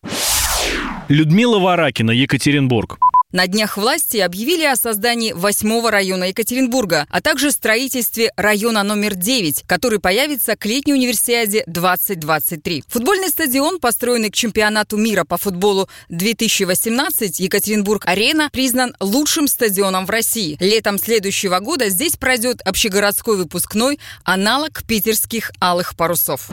Людмила 1.09 1.61
Варакина, 1.61 2.11
Екатеринбург. 2.11 2.99
На 3.33 3.47
днях 3.47 3.77
власти 3.77 4.17
объявили 4.17 4.65
о 4.65 4.75
создании 4.75 5.33
восьмого 5.33 5.93
района 5.93 6.25
Екатеринбурга, 6.25 7.07
а 7.09 7.21
также 7.21 7.53
строительстве 7.53 8.33
района 8.37 8.83
номер 8.83 9.15
9, 9.15 9.63
который 9.69 10.01
появится 10.01 10.57
к 10.57 10.67
летней 10.67 10.95
универсиаде 10.95 11.63
2023. 11.69 12.83
Футбольный 12.89 13.29
стадион, 13.29 13.79
построенный 13.79 14.31
к 14.31 14.35
чемпионату 14.35 14.97
мира 14.97 15.23
по 15.23 15.37
футболу 15.37 15.89
2018 16.09 17.39
Екатеринбург-Арена, 17.39 18.51
признан 18.51 18.97
лучшим 18.99 19.47
стадионом 19.47 20.07
в 20.07 20.11
России. 20.11 20.57
Летом 20.59 20.99
следующего 20.99 21.61
года 21.61 21.89
здесь 21.89 22.17
пройдет 22.17 22.61
общегородской 22.63 23.37
выпускной 23.37 24.01
аналог 24.25 24.83
питерских 24.83 25.53
алых 25.61 25.95
парусов. 25.97 26.51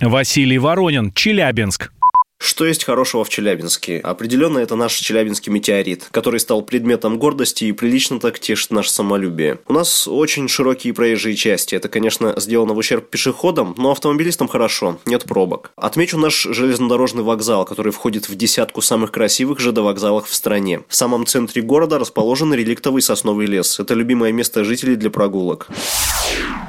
Василий 0.00 0.58
Воронин, 0.58 1.12
Челябинск. 1.12 1.92
Что 2.42 2.64
есть 2.64 2.84
хорошего 2.84 3.22
в 3.22 3.28
Челябинске? 3.28 3.98
Определенно 3.98 4.58
это 4.58 4.74
наш 4.74 4.94
челябинский 4.94 5.52
метеорит, 5.52 6.08
который 6.10 6.40
стал 6.40 6.62
предметом 6.62 7.18
гордости 7.18 7.64
и 7.64 7.72
прилично 7.72 8.18
так 8.18 8.38
тешит 8.38 8.70
наше 8.70 8.90
самолюбие. 8.90 9.58
У 9.68 9.74
нас 9.74 10.08
очень 10.08 10.48
широкие 10.48 10.94
проезжие 10.94 11.36
части. 11.36 11.74
Это, 11.74 11.90
конечно, 11.90 12.32
сделано 12.38 12.72
в 12.72 12.78
ущерб 12.78 13.10
пешеходам, 13.10 13.74
но 13.76 13.90
автомобилистам 13.90 14.48
хорошо, 14.48 14.98
нет 15.04 15.24
пробок. 15.24 15.72
Отмечу 15.76 16.16
наш 16.16 16.42
железнодорожный 16.42 17.22
вокзал, 17.22 17.66
который 17.66 17.92
входит 17.92 18.30
в 18.30 18.34
десятку 18.34 18.80
самых 18.80 19.12
красивых 19.12 19.60
ЖД-вокзалов 19.60 20.26
в 20.26 20.34
стране. 20.34 20.80
В 20.88 20.96
самом 20.96 21.26
центре 21.26 21.60
города 21.60 21.98
расположен 21.98 22.54
реликтовый 22.54 23.02
сосновый 23.02 23.46
лес. 23.46 23.78
Это 23.78 23.92
любимое 23.92 24.32
место 24.32 24.64
жителей 24.64 24.96
для 24.96 25.10
прогулок. 25.10 25.68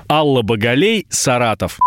Алла 0.10 0.42
Боголей, 0.42 1.08
Саратов. 1.10 1.80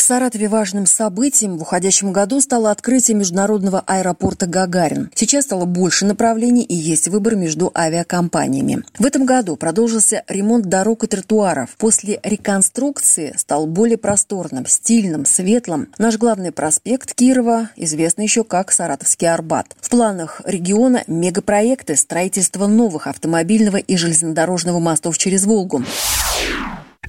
В 0.00 0.02
Саратове 0.02 0.48
важным 0.48 0.86
событием 0.86 1.58
в 1.58 1.62
уходящем 1.62 2.10
году 2.10 2.40
стало 2.40 2.70
открытие 2.70 3.18
международного 3.18 3.80
аэропорта 3.86 4.46
«Гагарин». 4.46 5.10
Сейчас 5.14 5.44
стало 5.44 5.66
больше 5.66 6.06
направлений 6.06 6.62
и 6.62 6.74
есть 6.74 7.08
выбор 7.08 7.36
между 7.36 7.70
авиакомпаниями. 7.76 8.82
В 8.98 9.04
этом 9.04 9.26
году 9.26 9.56
продолжился 9.56 10.24
ремонт 10.26 10.64
дорог 10.70 11.04
и 11.04 11.06
тротуаров. 11.06 11.76
После 11.76 12.18
реконструкции 12.22 13.34
стал 13.36 13.66
более 13.66 13.98
просторным, 13.98 14.64
стильным, 14.64 15.26
светлым. 15.26 15.88
Наш 15.98 16.16
главный 16.16 16.50
проспект 16.50 17.12
Кирова 17.12 17.68
известный 17.76 18.24
еще 18.24 18.42
как 18.42 18.72
Саратовский 18.72 19.28
Арбат. 19.28 19.76
В 19.82 19.90
планах 19.90 20.40
региона 20.46 21.04
мегапроекты 21.08 21.94
строительства 21.94 22.66
новых 22.66 23.06
автомобильного 23.06 23.76
и 23.76 23.98
железнодорожного 23.98 24.78
мостов 24.78 25.18
через 25.18 25.44
Волгу. 25.44 25.84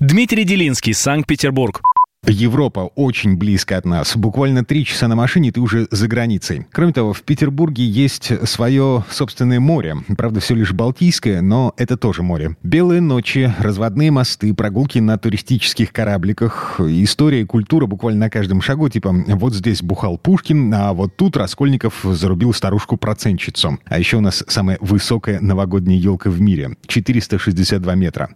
Дмитрий 0.01 0.43
Делинский, 0.43 0.93
Санкт-Петербург. 0.93 1.81
Европа 2.27 2.91
очень 2.95 3.35
близко 3.35 3.77
от 3.77 3.85
нас. 3.85 4.15
Буквально 4.15 4.63
три 4.63 4.85
часа 4.85 5.07
на 5.07 5.15
машине, 5.15 5.51
ты 5.51 5.59
уже 5.59 5.87
за 5.89 6.07
границей. 6.07 6.67
Кроме 6.71 6.93
того, 6.93 7.13
в 7.13 7.23
Петербурге 7.23 7.83
есть 7.83 8.31
свое 8.47 9.03
собственное 9.09 9.59
море. 9.59 9.97
Правда, 10.17 10.39
все 10.39 10.53
лишь 10.53 10.71
Балтийское, 10.71 11.41
но 11.41 11.73
это 11.77 11.97
тоже 11.97 12.21
море. 12.21 12.55
Белые 12.61 13.01
ночи, 13.01 13.51
разводные 13.57 14.11
мосты, 14.11 14.53
прогулки 14.53 14.99
на 14.99 15.17
туристических 15.17 15.91
корабликах, 15.91 16.79
история 16.79 17.41
и 17.41 17.45
культура 17.45 17.87
буквально 17.87 18.21
на 18.21 18.29
каждом 18.29 18.61
шагу. 18.61 18.87
Типа, 18.89 19.13
вот 19.27 19.55
здесь 19.55 19.81
бухал 19.81 20.17
Пушкин, 20.17 20.73
а 20.73 20.93
вот 20.93 21.15
тут 21.15 21.37
Раскольников 21.37 22.01
зарубил 22.03 22.53
старушку-процентщицу. 22.53 23.79
А 23.85 23.97
еще 23.97 24.17
у 24.17 24.21
нас 24.21 24.43
самая 24.47 24.77
высокая 24.79 25.39
новогодняя 25.39 25.97
елка 25.97 26.29
в 26.29 26.39
мире. 26.39 26.77
462 26.85 27.95
метра. 27.95 28.29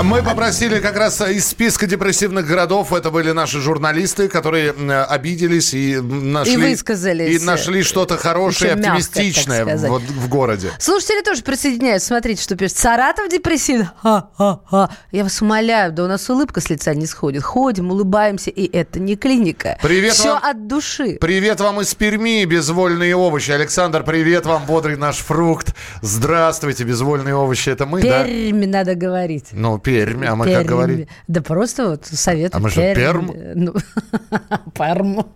Мы 0.00 0.22
попросили 0.22 0.80
как 0.80 0.96
раз 0.96 1.20
из 1.20 1.46
списка 1.46 1.86
депрессивных 1.86 2.46
городов, 2.46 2.92
это 2.92 3.10
были 3.10 3.30
наши 3.32 3.60
журналисты, 3.60 4.28
которые 4.28 4.70
обиделись 5.04 5.74
и 5.74 6.00
нашли, 6.00 6.54
и 6.54 6.56
высказались. 6.56 7.42
И 7.42 7.44
нашли 7.44 7.82
что-то 7.82 8.16
хорошее, 8.16 8.72
Очень 8.72 8.80
оптимистичное 8.80 9.64
мягко, 9.64 9.88
вот, 9.88 10.02
в 10.02 10.28
городе. 10.28 10.70
Слушатели 10.78 11.22
тоже 11.22 11.42
присоединяются. 11.42 12.08
Смотрите, 12.08 12.42
что 12.42 12.56
пишет. 12.56 12.78
Саратов 12.78 13.28
депрессивный? 13.28 13.88
Ха-ха-ха. 14.02 14.90
Я 15.12 15.24
вас 15.24 15.40
умоляю, 15.42 15.92
да 15.92 16.04
у 16.04 16.08
нас 16.08 16.28
улыбка 16.30 16.60
с 16.60 16.70
лица 16.70 16.94
не 16.94 17.06
сходит. 17.06 17.44
Ходим, 17.44 17.90
улыбаемся, 17.90 18.50
и 18.50 18.64
это 18.74 18.98
не 18.98 19.14
клиника. 19.14 19.78
Привет 19.82 20.14
Все 20.14 20.32
вам, 20.32 20.42
от 20.42 20.66
души. 20.66 21.18
Привет 21.20 21.60
вам 21.60 21.80
из 21.80 21.94
Перми, 21.94 22.44
безвольные 22.44 23.14
овощи. 23.14 23.50
Александр, 23.50 24.02
привет 24.02 24.46
вам, 24.46 24.64
бодрый 24.64 24.96
наш 24.96 25.18
фрукт. 25.18 25.74
Здравствуйте, 26.00 26.84
безвольные 26.84 27.36
овощи. 27.36 27.68
Это 27.68 27.84
мы, 27.86 28.00
Перми 28.00 28.64
да? 28.64 28.78
надо 28.78 28.94
говорить. 28.94 29.48
Ну, 29.52 29.81
Пермь, 29.82 30.24
а 30.24 30.34
мы 30.36 30.46
Пермь. 30.46 30.58
как 30.58 30.66
говорим? 30.66 31.06
Да 31.28 31.42
просто 31.42 31.90
вот 31.90 32.06
совет. 32.06 32.54
А 32.54 32.58
мы 32.58 32.70
что, 32.70 32.94
Перм? 32.94 33.32
Ну, 33.54 33.74
Перм 34.74 35.26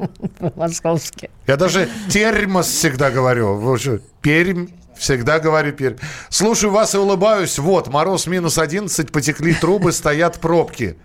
московский. 0.54 1.30
Я 1.46 1.56
даже 1.56 1.88
термос 2.08 2.66
всегда 2.66 3.10
говорю. 3.10 3.78
Пермь? 4.22 4.68
Всегда 4.96 5.38
говорю 5.38 5.72
Пермь. 5.72 5.96
Слушаю 6.30 6.72
вас 6.72 6.94
и 6.94 6.98
улыбаюсь. 6.98 7.58
Вот, 7.58 7.88
мороз 7.88 8.26
минус 8.26 8.58
11, 8.58 9.12
потекли 9.12 9.54
трубы, 9.54 9.92
стоят 9.92 10.40
пробки. 10.40 10.96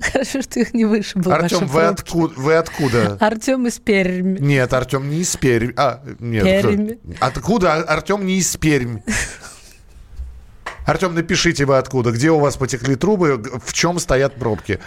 Хорошо, 0.00 0.42
что 0.42 0.60
их 0.60 0.74
не 0.74 0.84
выше 0.84 1.18
было. 1.18 1.36
Артем, 1.36 1.66
вы 1.66 1.82
откуда, 1.84 2.34
вы 2.36 2.54
откуда? 2.56 3.16
Артем 3.20 3.66
из 3.66 3.78
Перми. 3.78 4.38
Нет, 4.40 4.72
Артем 4.72 5.08
не 5.08 5.18
из 5.18 5.36
Перми. 5.36 5.72
А, 5.76 6.02
нет. 6.18 6.44
Перми. 6.44 6.98
Откуда 7.20 7.74
Артем 7.74 8.26
не 8.26 8.38
из 8.38 8.56
Перми? 8.56 9.04
Артем, 10.90 11.14
напишите 11.14 11.64
вы 11.64 11.78
откуда, 11.78 12.10
где 12.10 12.30
у 12.30 12.40
вас 12.40 12.56
потекли 12.56 12.96
трубы, 12.96 13.42
в 13.64 13.72
чем 13.72 13.98
стоят 14.00 14.34
пробки. 14.34 14.80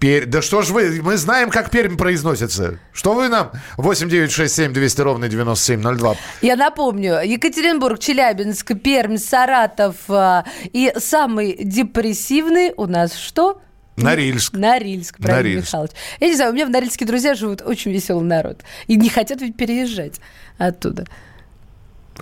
Пер... 0.00 0.26
Да 0.26 0.42
что 0.42 0.62
ж 0.62 0.70
вы, 0.70 1.00
мы 1.02 1.16
знаем, 1.16 1.50
как 1.50 1.70
Пермь 1.70 1.96
произносится. 1.96 2.78
Что 2.92 3.14
вы 3.14 3.28
нам? 3.28 3.52
8 3.76 4.08
9 4.08 4.30
6 4.30 4.54
7 4.54 4.72
200 4.72 5.00
ровно 5.00 5.28
9702. 5.28 6.16
Я 6.42 6.56
напомню, 6.56 7.20
Екатеринбург, 7.24 7.98
Челябинск, 7.98 8.72
Пермь, 8.82 9.16
Саратов 9.16 9.96
а, 10.08 10.44
и 10.64 10.92
самый 10.98 11.56
депрессивный 11.58 12.74
у 12.76 12.86
нас 12.86 13.14
что? 13.14 13.62
Норильск. 13.96 14.52
Норильск, 14.52 15.16
правильно, 15.16 15.42
Норильск. 15.42 15.68
Михайлович. 15.68 15.92
Я 16.20 16.26
не 16.28 16.34
знаю, 16.34 16.50
у 16.50 16.54
меня 16.54 16.66
в 16.66 16.70
Норильске 16.70 17.06
друзья 17.06 17.34
живут 17.34 17.62
очень 17.62 17.92
веселый 17.92 18.26
народ. 18.26 18.62
И 18.88 18.96
не 18.96 19.08
хотят 19.08 19.40
ведь 19.40 19.56
переезжать 19.56 20.20
оттуда. 20.58 21.06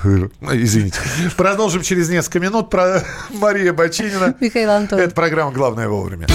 Извините. 0.03 0.99
Продолжим 1.37 1.83
через 1.83 2.09
несколько 2.09 2.41
минут. 2.41 2.71
Про 2.71 3.03
Мария 3.31 3.73
Бочинина. 3.73 4.35
Михаил 4.41 4.71
Антон. 4.71 4.99
Это 4.99 5.15
программа 5.15 5.53
«Главное 5.53 5.89
вовремя». 5.89 6.27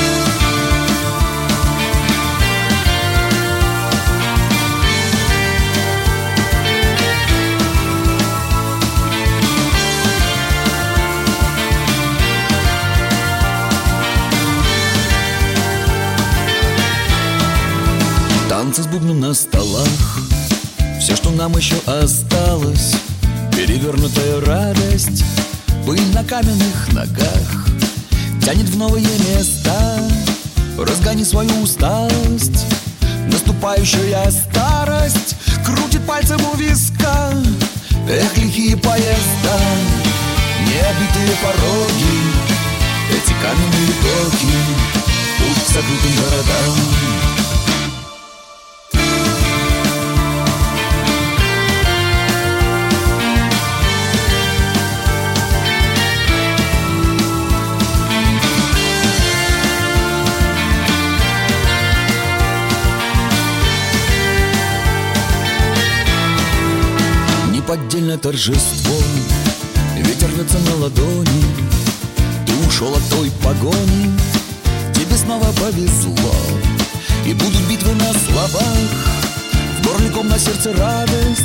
Танцы 18.50 18.84
с 18.84 18.88
бубном 18.88 19.19
на 19.22 19.34
столах 19.34 19.88
Все, 21.00 21.15
что 21.15 21.30
нам 21.32 21.56
еще 21.56 21.76
осталось 21.86 22.95
Перевернутая 23.60 24.39
радость 24.45 25.26
Пыль 25.86 26.00
на 26.13 26.24
каменных 26.24 26.93
ногах 26.93 27.67
Тянет 28.41 28.69
в 28.69 28.78
новые 28.78 29.04
места. 29.04 30.00
Разгони 30.78 31.26
свою 31.26 31.52
усталость. 31.62 32.65
Наступающая 33.30 34.32
старость 34.32 35.36
Крутит 35.65 36.02
пальцем 36.08 36.39
у 36.54 36.56
виска. 36.56 37.34
Эх, 38.08 38.38
лихие 38.38 38.78
поезда 38.78 39.60
Необитые 40.62 41.36
пороги 41.43 42.15
Эти 43.12 43.34
каменные 43.41 43.91
доки 44.02 44.56
Путь 45.38 45.65
к 45.65 45.67
закрытым 45.67 46.15
городам 46.15 47.38
неподдельное 67.70 68.18
торжество 68.18 68.96
Ветер 69.98 70.28
рвется 70.30 70.58
на 70.58 70.76
ладони 70.78 71.44
Ты 72.48 72.68
ушел 72.68 72.96
от 72.96 73.10
той 73.12 73.30
погони. 73.44 74.12
Тебе 74.96 75.16
снова 75.16 75.46
повезло 75.52 76.34
И 77.28 77.34
будут 77.34 77.62
битвы 77.70 77.94
на 77.94 78.12
словах. 78.14 78.90
В 79.78 79.86
горле 79.86 80.10
на 80.24 80.40
сердце 80.40 80.74
радость. 80.74 81.44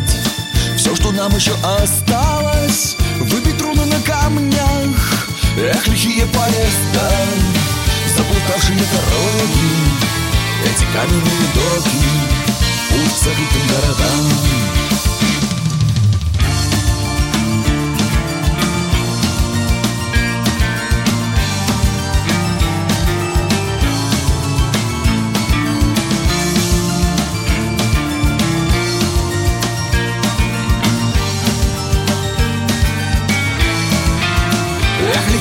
Все, 0.79 0.97
что 0.97 1.13
нам 1.13 1.35
еще 1.37 1.53
осталось 1.63 2.97
Выбить 3.21 3.61
руны 3.61 3.85
на 3.85 4.01
камнях. 4.01 5.29
Эх, 5.59 5.87
лихие 5.89 6.25
поезда 6.25 7.11
Заплутавшие 8.17 8.79
дороги. 8.79 9.75
Эти 10.65 10.87
каменные 10.95 11.49
доки 11.55 12.03
Путь 12.89 13.13
к 13.13 13.25
забытым 13.25 13.69
городам 13.69 14.64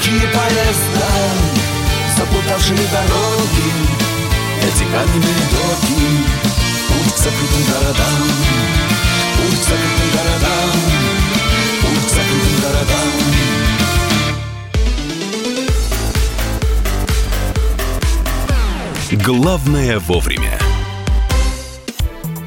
Лихие 0.03 0.27
поезда 0.27 1.09
Заплутавшие 2.17 2.77
дороги 2.91 3.69
Эти 4.61 4.83
каменные 4.83 5.43
доки 5.51 6.03
Путь 6.89 7.13
к 7.13 7.17
закрытым 7.17 7.63
городам 7.71 8.21
Путь 9.37 9.59
к 9.59 9.63
закрытым 9.63 10.09
городам 10.13 10.71
Путь 11.81 12.05
к 12.05 12.09
закрытым 12.09 12.57
городам 12.61 13.11
Главное 19.25 19.99
вовремя. 19.99 20.59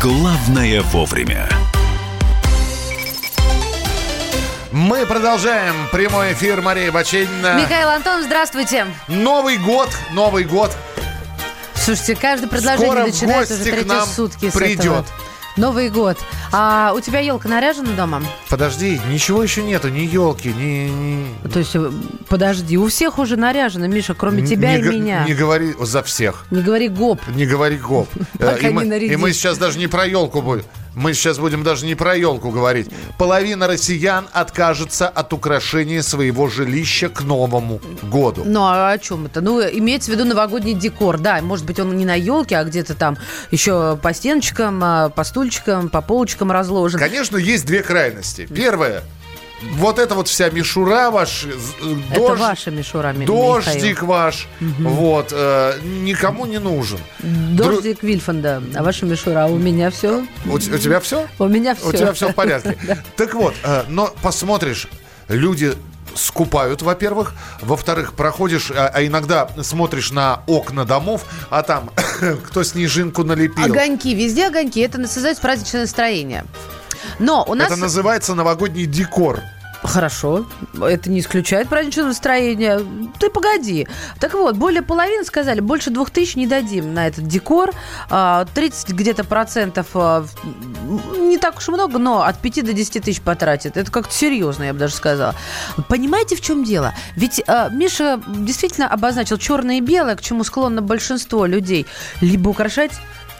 «Главное 0.00 0.80
вовремя». 0.82 1.48
Мы 4.70 5.04
продолжаем 5.06 5.74
прямой 5.90 6.34
эфир 6.34 6.62
Мария 6.62 6.92
Баченина. 6.92 7.56
Михаил 7.60 7.88
Антон, 7.88 8.22
здравствуйте. 8.22 8.86
Новый 9.08 9.58
год, 9.58 9.88
Новый 10.12 10.44
год. 10.44 10.70
Слушайте, 11.74 12.14
каждое 12.14 12.46
предложение 12.46 12.92
Скоро 12.92 13.06
начинается 13.06 13.54
уже 13.54 13.84
нам 13.86 14.06
сутки 14.06 14.50
с 14.50 14.52
придет. 14.52 14.78
этого. 14.78 15.06
Новый 15.56 15.90
год. 15.90 16.16
А 16.52 16.92
у 16.96 17.00
тебя 17.00 17.20
елка 17.20 17.48
наряжена 17.48 17.92
дома? 17.92 18.22
Подожди, 18.48 19.00
ничего 19.10 19.42
еще 19.42 19.62
нету, 19.62 19.88
ни 19.88 20.00
елки, 20.00 20.48
ни... 20.48 20.88
ни- 20.88 21.48
То 21.48 21.58
есть, 21.58 21.74
э, 21.76 21.90
подожди, 22.28 22.76
у 22.78 22.88
всех 22.88 23.18
уже 23.18 23.36
наряжено, 23.36 23.86
Миша, 23.86 24.14
кроме 24.14 24.46
тебя 24.46 24.76
не 24.76 24.82
и 24.84 24.88
меня. 25.00 25.24
Не 25.26 25.34
говори 25.34 25.74
за 25.80 26.02
всех. 26.02 26.46
Не 26.50 26.62
говори 26.62 26.88
гоп. 26.88 27.20
Не 27.34 27.44
говори 27.46 27.76
гоп. 27.76 28.08
Пока 28.38 28.52
Э, 28.66 28.70
и, 28.70 28.72
мы, 28.72 28.84
не 28.84 28.90
нарядись. 28.90 29.12
и 29.12 29.16
мы 29.16 29.32
сейчас 29.32 29.58
даже 29.58 29.78
не 29.78 29.86
про 29.88 30.06
елку 30.06 30.40
будем. 30.42 30.64
Мы 30.98 31.14
сейчас 31.14 31.38
будем 31.38 31.62
даже 31.62 31.86
не 31.86 31.94
про 31.94 32.16
елку 32.16 32.50
говорить. 32.50 32.90
Половина 33.18 33.68
россиян 33.68 34.26
откажется 34.32 35.08
от 35.08 35.32
украшения 35.32 36.02
своего 36.02 36.48
жилища 36.48 37.08
к 37.08 37.22
Новому 37.22 37.80
году. 38.02 38.42
Ну, 38.44 38.62
а 38.62 38.90
о 38.90 38.98
чем 38.98 39.26
это? 39.26 39.40
Ну, 39.40 39.60
имеется 39.60 40.10
в 40.10 40.14
виду 40.14 40.24
новогодний 40.24 40.74
декор, 40.74 41.18
да. 41.18 41.40
Может 41.40 41.66
быть, 41.66 41.78
он 41.78 41.96
не 41.96 42.04
на 42.04 42.16
елке, 42.16 42.58
а 42.58 42.64
где-то 42.64 42.96
там 42.96 43.16
еще 43.52 43.96
по 44.02 44.12
стеночкам, 44.12 44.80
а, 44.82 45.08
по 45.10 45.22
стульчикам, 45.22 45.88
по 45.88 46.02
полочкам 46.02 46.50
разложен. 46.50 46.98
Конечно, 46.98 47.36
есть 47.36 47.64
две 47.64 47.84
крайности. 47.84 48.48
Первое. 48.52 49.04
Вот 49.72 49.98
это 49.98 50.14
вот 50.14 50.28
вся 50.28 50.50
мишура 50.50 51.10
ваш, 51.10 51.44
э, 51.44 51.48
Это 52.10 52.20
дождь, 52.20 52.40
ваша 52.40 52.70
мишура, 52.70 53.12
Ми- 53.12 53.26
дождик 53.26 53.74
Михаил. 54.02 54.06
ваш, 54.06 54.46
вот, 54.60 55.32
э, 55.32 55.78
никому 55.82 56.46
не 56.46 56.58
нужен. 56.58 56.98
Дру- 57.20 57.74
Дождик 57.74 58.02
Вильфанда, 58.02 58.62
а 58.76 58.82
ваша 58.82 59.06
мишура, 59.06 59.46
у 59.46 59.56
меня 59.58 59.90
все. 59.90 60.24
У, 60.46 60.54
у 60.54 60.58
тебя 60.58 61.00
все? 61.00 61.26
У 61.38 61.48
меня 61.48 61.74
все. 61.74 61.88
У 61.88 61.92
тебя 61.92 62.12
все 62.12 62.28
в 62.30 62.34
порядке. 62.34 62.76
Так 63.16 63.34
вот, 63.34 63.54
э, 63.64 63.84
но 63.88 64.14
посмотришь, 64.22 64.86
люди 65.28 65.74
скупают, 66.14 66.82
во-первых. 66.82 67.34
Во-вторых, 67.60 68.14
проходишь, 68.14 68.70
а, 68.70 68.90
а 68.92 69.04
иногда 69.04 69.48
смотришь 69.62 70.10
на 70.10 70.42
окна 70.46 70.84
домов, 70.84 71.24
а 71.50 71.62
там 71.62 71.90
кто 72.46 72.62
снежинку 72.62 73.24
налепил. 73.24 73.64
Огоньки, 73.64 74.14
везде 74.14 74.46
огоньки. 74.46 74.80
Это 74.80 75.06
создает 75.06 75.38
праздничное 75.38 75.82
настроение. 75.82 76.44
Но 77.18 77.44
у 77.46 77.54
нас... 77.54 77.70
Это 77.70 77.80
называется 77.80 78.34
новогодний 78.34 78.86
декор. 78.86 79.42
Хорошо, 79.82 80.44
это 80.82 81.08
не 81.08 81.20
исключает 81.20 81.68
праздничное 81.68 82.06
настроение. 82.06 82.80
Ты 83.20 83.30
погоди. 83.30 83.86
Так 84.18 84.34
вот, 84.34 84.56
более 84.56 84.82
половины 84.82 85.24
сказали, 85.24 85.60
больше 85.60 85.90
двух 85.90 86.10
тысяч 86.10 86.34
не 86.34 86.48
дадим 86.48 86.94
на 86.94 87.06
этот 87.06 87.28
декор. 87.28 87.70
А, 88.10 88.44
30 88.54 88.90
где-то 88.90 89.22
процентов, 89.22 89.86
а, 89.94 90.26
не 91.16 91.38
так 91.38 91.58
уж 91.58 91.68
много, 91.68 91.98
но 91.98 92.22
от 92.22 92.40
5 92.40 92.62
до 92.64 92.72
10 92.72 93.04
тысяч 93.04 93.20
потратят. 93.20 93.76
Это 93.76 93.90
как-то 93.90 94.12
серьезно, 94.12 94.64
я 94.64 94.72
бы 94.72 94.80
даже 94.80 94.94
сказала. 94.94 95.36
Понимаете, 95.88 96.34
в 96.34 96.40
чем 96.40 96.64
дело? 96.64 96.92
Ведь 97.14 97.40
а, 97.46 97.68
Миша 97.68 98.20
действительно 98.26 98.88
обозначил 98.88 99.38
черное 99.38 99.76
и 99.76 99.80
белое, 99.80 100.16
к 100.16 100.22
чему 100.22 100.42
склонно 100.42 100.82
большинство 100.82 101.46
людей. 101.46 101.86
Либо 102.20 102.48
украшать 102.48 102.92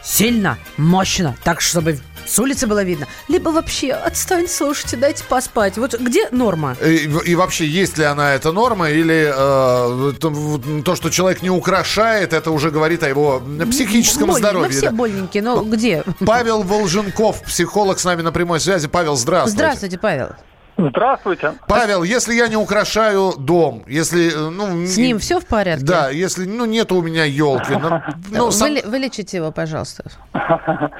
сильно, 0.03 0.57
мощно, 0.77 1.35
так, 1.43 1.59
чтобы 1.59 1.99
с 2.29 2.39
улицы 2.39 2.67
было 2.67 2.83
видно. 2.83 3.07
Либо 3.27 3.49
вообще, 3.49 3.91
отстань, 3.91 4.47
слушайте, 4.47 4.97
дайте 4.97 5.23
поспать. 5.23 5.77
Вот 5.77 5.95
где 5.99 6.29
норма? 6.31 6.75
И, 6.81 7.09
и 7.25 7.35
вообще, 7.35 7.65
есть 7.65 7.97
ли 7.97 8.03
она 8.03 8.33
эта 8.35 8.51
норма, 8.51 8.89
или 8.89 9.31
э, 9.33 10.13
то, 10.13 10.61
то, 10.85 10.95
что 10.95 11.09
человек 11.09 11.41
не 11.41 11.49
украшает, 11.49 12.33
это 12.33 12.51
уже 12.51 12.69
говорит 12.69 13.03
о 13.03 13.09
его 13.09 13.41
психическом 13.69 14.27
Больно. 14.27 14.39
здоровье. 14.39 14.67
Мы 14.67 14.73
все 14.73 14.89
да. 14.89 14.95
больненькие, 14.95 15.43
но 15.43 15.63
где? 15.63 16.03
Павел 16.25 16.61
Волженков, 16.63 17.41
психолог 17.43 17.99
с 17.99 18.05
нами 18.05 18.21
на 18.21 18.31
прямой 18.31 18.59
связи. 18.59 18.87
Павел, 18.87 19.15
здравствуйте. 19.15 19.57
Здравствуйте, 19.57 19.97
Павел. 19.97 20.29
Здравствуйте. 20.77 21.53
Павел, 21.67 22.03
если 22.03 22.33
я 22.33 22.47
не 22.47 22.55
украшаю 22.55 23.33
дом, 23.37 23.83
если, 23.87 24.33
э, 24.33 24.49
ну... 24.49 24.85
С 24.85 24.97
ним 24.97 25.19
все 25.19 25.39
в 25.39 25.45
порядке? 25.45 25.85
Да, 25.85 26.09
если, 26.09 26.45
ну, 26.45 26.65
нет 26.65 26.91
у 26.91 27.01
меня 27.01 27.25
елки. 27.25 27.73
Ну, 27.79 28.01
ну, 28.31 28.45
Вы- 28.45 28.51
сам- 28.51 28.77
Вылечите 28.85 29.37
его, 29.37 29.51
пожалуйста. 29.51 30.03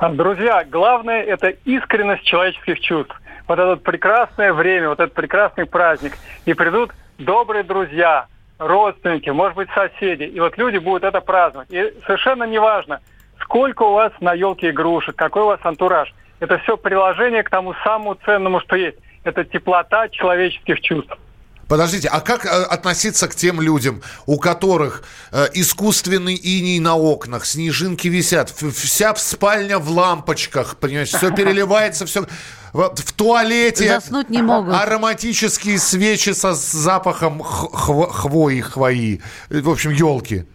Друзья, 0.00 0.64
главное 0.64 1.22
это 1.22 1.48
искренность 1.66 2.22
человеческих 2.22 2.80
чувств. 2.80 3.14
Вот 3.46 3.58
это 3.58 3.76
прекрасное 3.76 4.54
время, 4.54 4.88
вот 4.88 4.98
этот 4.98 5.12
прекрасный 5.12 5.66
праздник. 5.66 6.16
И 6.46 6.54
придут 6.54 6.92
добрые 7.18 7.64
друзья, 7.64 8.26
родственники, 8.58 9.28
может 9.28 9.56
быть, 9.56 9.68
соседи. 9.74 10.22
И 10.22 10.40
вот 10.40 10.56
люди 10.56 10.78
будут 10.78 11.04
это 11.04 11.20
праздновать. 11.20 11.68
И 11.70 11.92
совершенно 12.06 12.44
неважно, 12.44 13.00
сколько 13.42 13.82
у 13.82 13.92
вас 13.92 14.12
на 14.20 14.32
елке 14.32 14.70
игрушек, 14.70 15.16
какой 15.16 15.42
у 15.42 15.46
вас 15.46 15.60
антураж. 15.64 16.14
Это 16.38 16.56
все 16.60 16.78
приложение 16.78 17.42
к 17.42 17.50
тому 17.50 17.74
самому 17.84 18.14
ценному, 18.14 18.60
что 18.60 18.76
есть. 18.76 18.96
Это 19.24 19.44
теплота 19.44 20.08
человеческих 20.08 20.80
чувств. 20.80 21.14
Подождите, 21.70 22.08
а 22.08 22.20
как 22.20 22.46
э, 22.46 22.48
относиться 22.48 23.28
к 23.28 23.36
тем 23.36 23.60
людям, 23.60 24.02
у 24.26 24.40
которых 24.40 25.04
э, 25.30 25.46
искусственный 25.54 26.34
иней 26.34 26.80
на 26.80 26.96
окнах, 26.96 27.46
снежинки 27.46 28.08
висят, 28.08 28.50
вся 28.50 29.14
спальня 29.14 29.78
в 29.78 29.88
лампочках, 29.88 30.78
понимаешь, 30.78 31.10
все 31.10 31.30
переливается, 31.36 32.06
все 32.06 32.24
в 32.72 33.12
туалете 33.12 33.86
Заснуть 33.88 34.30
не 34.30 34.42
могут. 34.42 34.74
ароматические 34.74 35.78
свечи 35.78 36.30
со 36.30 36.54
запахом 36.54 37.40
хво- 37.40 38.10
хвои, 38.10 38.60
хвои, 38.62 39.20
в 39.48 39.70
общем, 39.70 39.92
елки. 39.92 40.46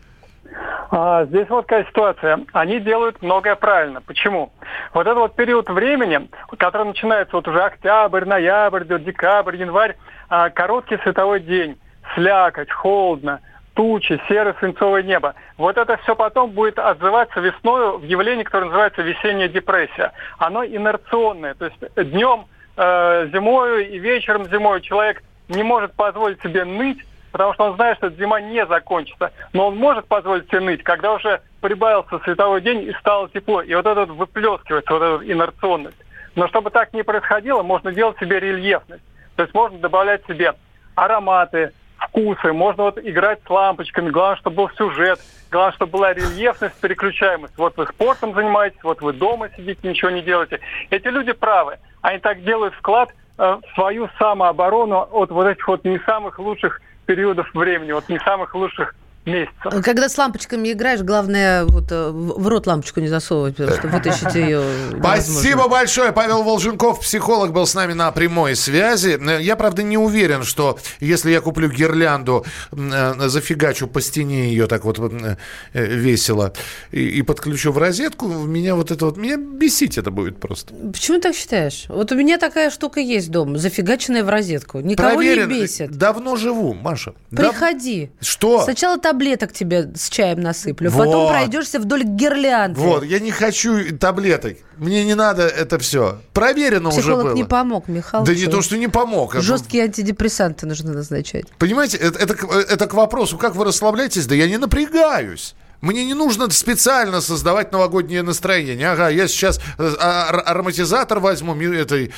А, 0.92 1.26
здесь 1.26 1.48
вот 1.50 1.66
какая 1.66 1.86
ситуация. 1.86 2.42
Они 2.52 2.82
делают 2.82 3.22
многое 3.22 3.56
правильно. 3.56 4.02
Почему? 4.02 4.52
Вот 4.94 5.08
этот 5.08 5.18
вот 5.18 5.36
период 5.36 5.70
времени, 5.70 6.30
который 6.58 6.88
начинается 6.88 7.38
вот 7.38 7.48
уже 7.48 7.62
октябрь, 7.62 8.26
ноябрь, 8.26 8.84
декабрь, 9.00 9.56
январь, 9.56 9.96
а, 10.30 10.50
короткий 10.50 10.98
световой 10.98 11.40
день, 11.40 11.78
слякоть, 12.14 12.72
холодно, 12.72 13.40
тучи, 13.76 14.20
серое 14.28 14.56
свинцовое 14.60 15.04
небо. 15.04 15.36
Вот 15.58 15.78
это 15.78 15.98
все 15.98 16.16
потом 16.16 16.52
будет 16.52 16.80
отзываться 16.80 17.40
весной 17.40 17.98
в 17.98 18.04
явлении, 18.04 18.44
которое 18.44 18.66
называется 18.66 19.02
весенняя 19.02 19.48
депрессия. 19.48 20.14
Оно 20.38 20.66
инерционное, 20.66 21.54
то 21.54 21.66
есть 21.66 22.12
днем 22.12 22.46
э, 22.78 23.30
зимою 23.34 23.88
и 23.88 24.00
вечером 24.00 24.46
зимой 24.46 24.82
человек 24.82 25.22
не 25.50 25.64
может 25.64 25.94
позволить 25.94 26.42
себе 26.42 26.66
ныть, 26.66 27.00
потому 27.32 27.54
что 27.54 27.66
он 27.66 27.76
знает, 27.76 27.98
что 27.98 28.10
зима 28.12 28.42
не 28.42 28.66
закончится. 28.66 29.32
Но 29.54 29.68
он 29.68 29.78
может 29.78 30.08
позволить 30.08 30.48
себе 30.48 30.62
ныть, 30.62 30.84
когда 30.84 31.14
уже 31.14 31.42
прибавился 31.62 32.20
световой 32.20 32.62
день 32.62 32.84
и 32.84 32.94
стало 32.94 33.30
тепло. 33.30 33.62
И 33.62 33.76
вот 33.76 33.86
это 33.86 34.06
вот 34.06 34.10
выплескивается, 34.10 34.94
вот 34.94 35.02
эта 35.02 35.32
инерционность. 35.32 35.98
Но 36.36 36.48
чтобы 36.48 36.70
так 36.70 36.94
не 36.94 37.04
происходило, 37.04 37.62
можно 37.62 37.92
делать 37.92 38.18
себе 38.20 38.40
рельефность. 38.40 39.04
То 39.36 39.44
есть 39.44 39.54
можно 39.54 39.78
добавлять 39.80 40.26
себе 40.28 40.54
ароматы, 40.96 41.72
вкусы, 41.98 42.54
можно 42.54 42.84
вот 42.84 42.98
играть 42.98 43.40
с 43.46 43.50
лампочками. 43.50 44.10
Главное, 44.10 44.38
чтобы 44.38 44.56
был 44.56 44.70
сюжет, 44.72 45.20
главное, 45.52 45.74
чтобы 45.74 45.92
была 45.94 46.14
рельефность, 46.14 46.80
переключаемость. 46.80 47.58
Вот 47.58 47.76
вы 47.78 47.88
спортом 47.88 48.34
занимаетесь, 48.34 48.84
вот 48.84 49.02
вы 49.02 49.14
дома 49.14 49.50
сидите, 49.56 49.88
ничего 49.88 50.12
не 50.12 50.22
делаете. 50.22 50.60
Эти 50.90 51.08
люди 51.08 51.34
правы. 51.34 51.78
Они 52.02 52.20
так 52.20 52.44
делают 52.44 52.74
вклад 52.76 53.14
э, 53.38 53.58
в 53.62 53.74
свою 53.76 54.10
самооборону 54.20 55.08
от 55.12 55.32
вот 55.32 55.48
этих 55.48 55.68
вот 55.68 55.84
не 55.84 56.00
самых 56.00 56.40
лучших 56.40 56.82
периодов 57.06 57.54
времени, 57.54 57.92
от 57.92 58.08
не 58.10 58.20
самых 58.20 58.56
лучших 58.56 58.96
месяца. 59.26 59.82
Когда 59.82 60.10
с 60.10 60.18
лампочками 60.18 60.72
играешь, 60.72 61.02
главное 61.02 61.66
вот 61.66 61.92
э, 61.92 62.10
в 62.12 62.48
рот 62.48 62.68
лампочку 62.68 63.00
не 63.00 63.08
засовывать, 63.08 63.56
потому 63.58 63.78
что 63.78 63.88
вытащить 63.88 64.36
ее 64.36 64.64
Спасибо 65.00 65.68
большое. 65.68 66.12
Павел 66.12 66.44
Волженков, 66.44 67.02
психолог, 67.02 67.52
был 67.52 67.66
с 67.66 67.74
нами 67.76 67.94
на 67.94 68.12
прямой 68.12 68.56
связи. 68.56 69.18
Э, 69.20 69.42
Я, 69.42 69.56
правда, 69.56 69.84
не 69.84 69.98
уверен, 69.98 70.44
что 70.44 70.78
если 71.00 71.32
я 71.32 71.42
куплю 71.42 71.70
гирлянду, 71.70 72.46
э, 72.72 73.14
зафигачу 73.28 73.88
по 73.88 74.02
стене 74.02 74.50
ее 74.50 74.68
так 74.68 74.86
вот 74.86 75.00
э, 75.00 75.38
э, 75.74 75.86
весело 75.86 76.54
и, 76.92 77.00
и 77.00 77.22
подключу 77.22 77.72
в 77.72 77.78
розетку, 77.78 78.28
меня 78.28 78.76
вот 78.76 78.92
это 78.92 79.06
вот, 79.06 79.18
меня 79.18 79.38
бесить 79.38 79.98
это 79.98 80.12
будет 80.12 80.40
просто. 80.40 80.74
Почему 80.94 81.18
ты 81.18 81.30
так 81.30 81.36
считаешь? 81.36 81.86
Вот 81.90 82.12
у 82.12 82.16
меня 82.16 82.38
такая 82.38 82.70
штука 82.70 83.00
есть 83.00 83.32
дома, 83.32 83.58
зафигаченная 83.58 84.24
в 84.24 84.30
розетку. 84.30 84.80
Никого 84.80 85.16
Проверен. 85.16 85.50
не 85.50 85.62
бесит. 85.62 85.92
Давно 85.92 86.36
живу, 86.36 86.74
Маша. 86.74 87.14
Приходи. 87.30 88.12
Что? 88.22 88.62
Сначала 88.64 88.98
таблеток 89.16 89.54
тебе 89.54 89.92
с 89.96 90.10
чаем 90.10 90.42
насыплю, 90.42 90.90
Вот. 90.92 91.06
потом 91.06 91.30
пройдешься 91.30 91.80
вдоль 91.80 92.04
гирлянды. 92.04 92.80
Вот, 92.80 93.04
я 93.06 93.20
не 93.20 93.32
хочу 93.32 93.98
таблеток. 93.98 94.58
Мне 94.78 95.06
не 95.06 95.16
надо 95.16 95.44
это 95.44 95.80
все. 95.80 96.20
Проверено 96.34 96.90
уже 96.90 97.00
Психолог 97.00 97.24
было. 97.28 97.34
не 97.34 97.46
помог, 97.46 97.88
Михаил. 97.88 98.26
Да 98.26 98.36
не 98.36 98.46
то, 98.48 98.62
что 98.62 98.78
не 98.78 98.90
помог. 98.90 99.36
а 99.36 99.42
Жесткие 99.42 99.86
антидепрессанты 99.86 100.66
нужно 100.68 100.94
назначать. 100.94 101.46
Понимаете, 101.58 101.98
это, 101.98 102.20
это, 102.20 102.36
к- 102.36 102.44
это 102.54 102.88
к 102.88 102.94
вопросу, 102.94 103.38
как 103.38 103.56
вы 103.56 103.64
расслабляетесь? 103.66 104.26
Да 104.28 104.36
я 104.36 104.48
не 104.50 104.58
напрягаюсь. 104.58 105.56
Мне 105.82 106.06
не 106.06 106.14
нужно 106.14 106.50
специально 106.50 107.22
создавать 107.22 107.72
новогоднее 107.72 108.24
настроение. 108.24 108.90
Ага, 108.90 109.10
я 109.10 109.28
сейчас 109.28 109.60
э, 109.78 109.94
а- 110.00 110.30
ар- 110.30 110.44
ароматизатор 110.46 111.20
возьму, 111.20 111.54
этой, 111.56 112.14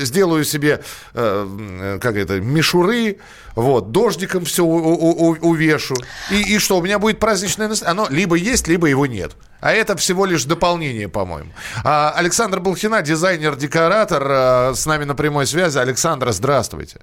сделаю 0.00 0.44
себе, 0.44 0.82
э, 1.14 1.98
как 2.00 2.16
это, 2.16 2.40
мишуры, 2.40 3.18
вот, 3.54 3.90
дождиком 3.92 4.44
все 4.44 4.64
увешу. 4.64 5.94
И, 6.30 6.54
и 6.54 6.58
что, 6.58 6.78
у 6.78 6.82
меня 6.82 6.98
будет 6.98 7.18
праздничное 7.18 7.68
настроение? 7.68 8.02
Оно 8.02 8.08
либо 8.10 8.36
есть, 8.36 8.68
либо 8.68 8.86
его 8.86 9.06
нет. 9.06 9.32
А 9.60 9.72
это 9.72 9.96
всего 9.96 10.24
лишь 10.24 10.44
дополнение, 10.44 11.08
по-моему. 11.08 11.50
А, 11.84 12.12
Александр 12.16 12.60
Болхина, 12.60 13.02
дизайнер-декоратор, 13.02 14.26
э, 14.30 14.74
с 14.74 14.86
нами 14.86 15.04
на 15.04 15.14
прямой 15.14 15.46
связи. 15.46 15.78
Александра, 15.78 16.32
здравствуйте. 16.32 17.00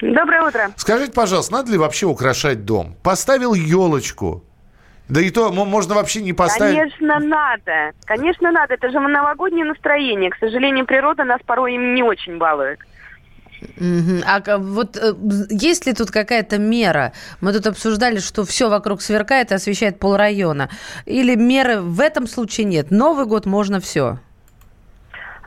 Доброе 0.00 0.42
утро. 0.42 0.70
Скажите, 0.76 1.12
пожалуйста, 1.12 1.52
надо 1.52 1.72
ли 1.72 1.78
вообще 1.78 2.04
украшать 2.06 2.64
дом? 2.66 2.96
Поставил 3.02 3.54
елочку. 3.54 4.44
Да 5.08 5.20
и 5.20 5.30
то 5.30 5.52
мо- 5.52 5.64
можно 5.64 5.94
вообще 5.94 6.20
не 6.22 6.32
поставить. 6.32 6.76
Конечно, 6.76 7.18
надо. 7.20 7.92
Конечно, 8.04 8.50
надо. 8.50 8.74
Это 8.74 8.90
же 8.90 8.98
новогоднее 8.98 9.64
настроение. 9.64 10.30
К 10.30 10.36
сожалению, 10.38 10.84
природа 10.86 11.24
нас 11.24 11.40
порой 11.46 11.74
им 11.74 11.94
не 11.94 12.02
очень 12.02 12.38
балует. 12.38 12.80
А 14.26 14.58
вот 14.58 14.96
э, 14.96 15.14
есть 15.50 15.86
ли 15.86 15.92
тут 15.94 16.10
какая-то 16.10 16.58
мера? 16.58 17.12
Мы 17.40 17.52
тут 17.52 17.66
обсуждали, 17.66 18.18
что 18.18 18.44
все 18.44 18.68
вокруг 18.68 19.00
сверкает 19.00 19.50
и 19.50 19.54
освещает 19.54 19.98
полрайона. 19.98 20.68
Или 21.06 21.36
меры 21.36 21.80
в 21.80 22.00
этом 22.00 22.26
случае 22.26 22.66
нет? 22.66 22.90
Новый 22.90 23.26
год 23.26 23.46
можно 23.46 23.80
все. 23.80 24.18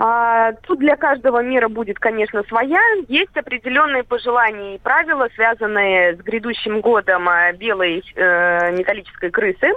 А, 0.01 0.53
тут 0.65 0.79
для 0.79 0.95
каждого 0.95 1.43
мира 1.43 1.67
будет, 1.67 1.99
конечно, 1.99 2.41
своя. 2.47 2.79
Есть 3.09 3.35
определенные 3.35 4.05
пожелания 4.05 4.75
и 4.75 4.79
правила, 4.79 5.27
связанные 5.35 6.15
с 6.15 6.19
грядущим 6.19 6.79
годом 6.79 7.27
а, 7.27 7.51
белой 7.51 8.01
э, 8.15 8.71
металлической 8.77 9.29
крысы. 9.29 9.73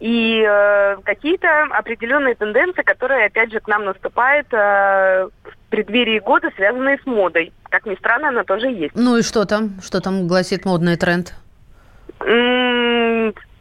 И 0.00 0.44
э, 0.44 0.96
какие-то 1.04 1.48
определенные 1.70 2.34
тенденции, 2.34 2.82
которые, 2.82 3.26
опять 3.26 3.52
же, 3.52 3.60
к 3.60 3.68
нам 3.68 3.84
наступают 3.84 4.48
э, 4.52 5.28
в 5.28 5.70
преддверии 5.70 6.18
года, 6.18 6.50
связанные 6.56 6.98
с 6.98 7.06
модой. 7.06 7.52
Как 7.70 7.86
ни 7.86 7.94
странно, 7.94 8.30
она 8.30 8.42
тоже 8.42 8.66
есть. 8.66 8.96
Ну 8.96 9.16
и 9.16 9.22
что 9.22 9.44
там? 9.44 9.80
Что 9.80 10.00
там 10.00 10.26
гласит 10.26 10.64
модный 10.64 10.96
тренд? 10.96 11.34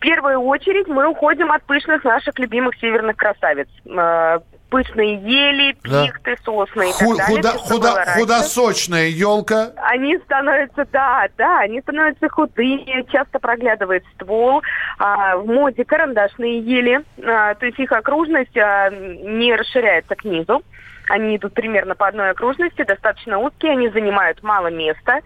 Первую 0.05 0.39
очередь 0.41 0.87
мы 0.87 1.07
уходим 1.07 1.51
от 1.51 1.63
пышных 1.63 2.03
наших 2.03 2.37
любимых 2.37 2.75
северных 2.79 3.15
красавиц. 3.17 3.67
Э, 3.87 4.39
Пышные 4.69 5.15
ели, 5.15 5.77
Да. 5.83 6.05
пихты, 6.05 6.35
сосны 6.43 6.89
и 6.89 6.91
Ху- 6.93 7.15
так 7.15 7.27
далее. 7.27 7.41
худо- 7.43 7.57
худо- 7.59 8.05
худосочная 8.17 9.07
елка. 9.07 9.69
Они 9.77 10.17
становятся, 10.25 10.85
да, 10.91 11.27
да, 11.37 11.59
они 11.59 11.79
становятся 11.81 12.27
худые, 12.29 13.05
часто 13.11 13.39
проглядывает 13.39 14.03
ствол. 14.15 14.61
А, 14.97 15.37
в 15.37 15.45
моде 15.45 15.85
карандашные 15.85 16.59
ели, 16.59 17.01
а, 17.23 17.53
то 17.53 17.65
есть 17.67 17.79
их 17.79 17.91
окружность 17.91 18.57
а, 18.57 18.89
не 18.89 19.55
расширяется 19.55 20.15
к 20.15 20.25
низу. 20.25 20.61
Они 21.09 21.37
идут 21.37 21.53
примерно 21.53 21.95
по 21.95 22.07
одной 22.07 22.31
окружности, 22.31 22.83
достаточно 22.83 23.39
узкие, 23.39 23.73
они 23.73 23.89
занимают 23.89 24.41
мало 24.43 24.67
места. 24.67 25.19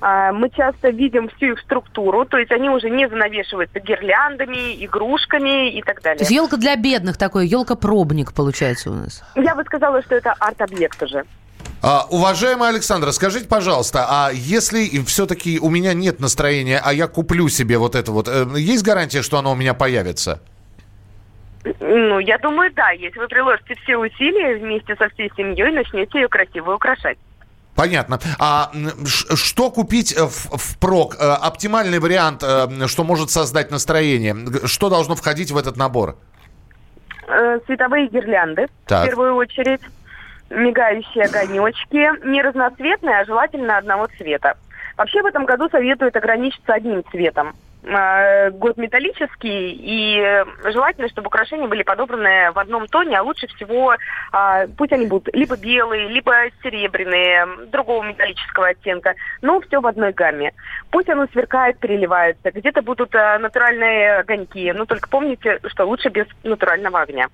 А, 0.00 0.32
мы 0.32 0.50
часто 0.50 0.90
видим 0.90 1.28
всю 1.36 1.52
их 1.52 1.60
структуру, 1.60 2.24
то 2.24 2.38
есть 2.38 2.52
они 2.52 2.70
уже 2.70 2.90
не 2.90 3.08
занавешиваются 3.08 3.80
гирляндами, 3.80 4.84
игрушками 4.84 5.70
и 5.70 5.82
так 5.82 6.02
далее. 6.02 6.18
То 6.18 6.24
есть 6.24 6.32
елка 6.32 6.56
для 6.56 6.76
бедных 6.76 7.16
такой, 7.16 7.46
елка-пробник 7.46 8.32
получается 8.32 8.90
у 8.90 8.94
нас. 8.94 9.22
Я 9.34 9.54
бы 9.54 9.64
сказала, 9.64 10.02
что 10.02 10.14
это 10.14 10.34
арт-объект 10.38 11.02
уже. 11.02 11.24
А, 11.82 12.06
уважаемая 12.08 12.70
Александра, 12.70 13.10
скажите, 13.12 13.46
пожалуйста, 13.46 14.06
а 14.08 14.30
если 14.32 15.04
все-таки 15.04 15.58
у 15.58 15.68
меня 15.68 15.92
нет 15.92 16.18
настроения, 16.18 16.80
а 16.82 16.94
я 16.94 17.08
куплю 17.08 17.48
себе 17.48 17.76
вот 17.76 17.94
это 17.94 18.10
вот, 18.10 18.26
э, 18.28 18.46
есть 18.56 18.82
гарантия, 18.82 19.22
что 19.22 19.38
оно 19.38 19.52
у 19.52 19.54
меня 19.54 19.74
появится? 19.74 20.40
Ну, 21.80 22.18
я 22.18 22.38
думаю, 22.38 22.70
да, 22.74 22.90
если 22.90 23.18
вы 23.18 23.28
приложите 23.28 23.74
все 23.76 23.96
усилия 23.96 24.56
вместе 24.56 24.94
со 24.96 25.08
всей 25.08 25.30
семьей, 25.36 25.72
начнете 25.72 26.20
ее 26.20 26.28
красиво 26.28 26.74
украшать. 26.74 27.18
Понятно. 27.74 28.20
А 28.38 28.70
что 29.06 29.70
купить 29.70 30.12
э, 30.16 30.24
в, 30.24 30.56
впрок? 30.56 31.16
Э, 31.18 31.32
Оптимальный 31.32 31.98
вариант, 31.98 32.42
э, 32.44 32.86
что 32.86 33.02
может 33.02 33.30
создать 33.30 33.70
настроение? 33.70 34.36
Что 34.66 34.90
должно 34.90 35.16
входить 35.16 35.50
в 35.50 35.56
этот 35.56 35.76
набор? 35.76 36.16
Световые 37.66 38.08
гирлянды, 38.08 38.66
Так. 38.86 39.06
в 39.06 39.06
первую 39.08 39.34
очередь, 39.36 39.80
мигающие 40.50 41.24
огонечки, 41.24 42.26
не 42.28 42.42
разноцветные, 42.42 43.20
а 43.20 43.24
желательно 43.24 43.78
одного 43.78 44.08
цвета. 44.18 44.56
Вообще 44.96 45.22
в 45.22 45.26
этом 45.26 45.46
году 45.46 45.68
советуют 45.70 46.14
ограничиться 46.14 46.74
одним 46.74 47.02
цветом. 47.10 47.54
Э, 47.86 48.50
Год 48.50 48.78
металлический, 48.78 49.72
и 49.72 50.18
э, 50.18 50.44
желательно, 50.72 51.08
чтобы 51.08 51.26
украшения 51.26 51.68
были 51.68 51.82
подобраны 51.82 52.50
в 52.52 52.58
одном 52.58 52.86
тоне, 52.86 53.18
а 53.18 53.22
лучше 53.22 53.46
всего, 53.48 53.94
а, 54.32 54.66
пусть 54.78 54.92
они 54.92 55.06
будут 55.06 55.34
либо 55.34 55.56
белые, 55.56 56.08
либо 56.08 56.32
серебряные, 56.62 57.46
другого 57.66 58.02
металлического 58.04 58.68
оттенка, 58.68 59.14
но 59.42 59.60
все 59.60 59.80
в 59.80 59.86
одной 59.86 60.12
гамме. 60.12 60.52
Пусть 60.90 61.10
оно 61.10 61.26
сверкает, 61.26 61.78
переливается, 61.78 62.50
где-то 62.50 62.80
будут 62.80 63.14
э, 63.14 63.38
натуральные 63.38 64.20
огоньки, 64.20 64.72
но 64.72 64.86
только 64.86 65.08
помните, 65.10 65.58
что 65.66 65.84
лучше 65.84 66.08
без 66.08 66.26
натурального 66.42 67.02
огня. 67.02 67.28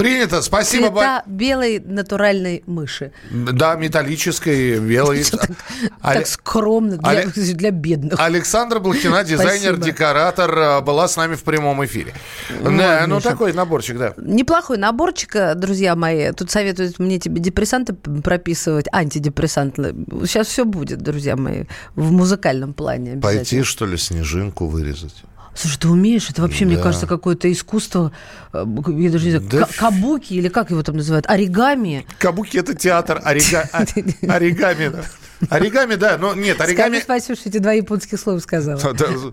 Принято, 0.00 0.42
спасибо. 0.42 0.90
бо- 0.90 1.00
Цвета 1.00 1.22
белой 1.26 1.78
натуральной 1.78 2.62
мыши. 2.66 3.12
Да, 3.30 3.74
металлической, 3.76 4.78
белой. 4.80 5.24
Так 6.02 6.26
скромно 6.26 6.96
для, 6.96 7.22
Але- 7.24 7.26
для 7.54 7.70
бедных. 7.70 8.18
Александра 8.18 8.80
Блохина, 8.80 9.22
дизайнер-декоратор, 9.24 10.58
э, 10.58 10.80
была 10.80 11.06
с 11.08 11.16
нами 11.16 11.34
в 11.34 11.42
прямом 11.42 11.84
эфире. 11.84 12.12
Вот, 12.60 12.76
Да, 12.76 13.04
ну 13.06 13.16
Миша. 13.16 13.28
такой 13.30 13.52
наборчик, 13.52 13.98
да. 13.98 14.14
Неплохой 14.16 14.78
наборчик, 14.78 15.36
э, 15.36 15.54
друзья 15.54 15.94
мои. 15.96 16.32
Тут 16.32 16.50
советуют 16.50 16.98
мне 16.98 17.18
тебе 17.18 17.40
депрессанты 17.40 17.92
прописывать, 17.94 18.86
антидепрессанты. 18.92 19.94
Сейчас 20.26 20.46
все 20.48 20.64
будет, 20.64 21.02
друзья 21.02 21.36
мои, 21.36 21.64
в 21.94 22.10
музыкальном 22.10 22.72
плане. 22.74 23.20
Пойти, 23.20 23.62
что 23.62 23.86
ли, 23.86 23.96
снежинку 23.96 24.66
вырезать? 24.66 25.14
Слушай, 25.54 25.78
ты 25.80 25.88
умеешь? 25.88 26.30
Это 26.30 26.42
вообще, 26.42 26.64
мне 26.64 26.76
Да. 26.76 26.82
кажется, 26.82 27.06
какое-то 27.06 27.50
искусство, 27.50 28.12
э, 28.52 28.64
я 28.98 29.10
даже 29.10 29.24
не 29.26 29.30
знаю, 29.32 29.46
Да 29.50 29.64
ка- 29.66 29.72
кабуки 29.76 30.32
или 30.34 30.48
как 30.48 30.70
его 30.70 30.82
там 30.82 30.96
называют, 30.96 31.26
оригами. 31.28 32.06
Кабуки 32.18 32.56
это 32.56 32.74
театр, 32.74 33.20
орига- 33.24 33.68
оригами. 34.28 34.92
Да. 35.40 35.56
Оригами, 35.56 35.94
да, 35.94 36.18
но 36.18 36.34
нет, 36.34 36.56
Скажи 36.56 36.72
оригами... 36.72 37.00
спасибо, 37.00 37.38
что 37.38 37.48
эти 37.48 37.58
два 37.58 37.72
японских 37.72 38.18
слова 38.20 38.38
сказала. 38.38 38.80
Да, 38.80 38.92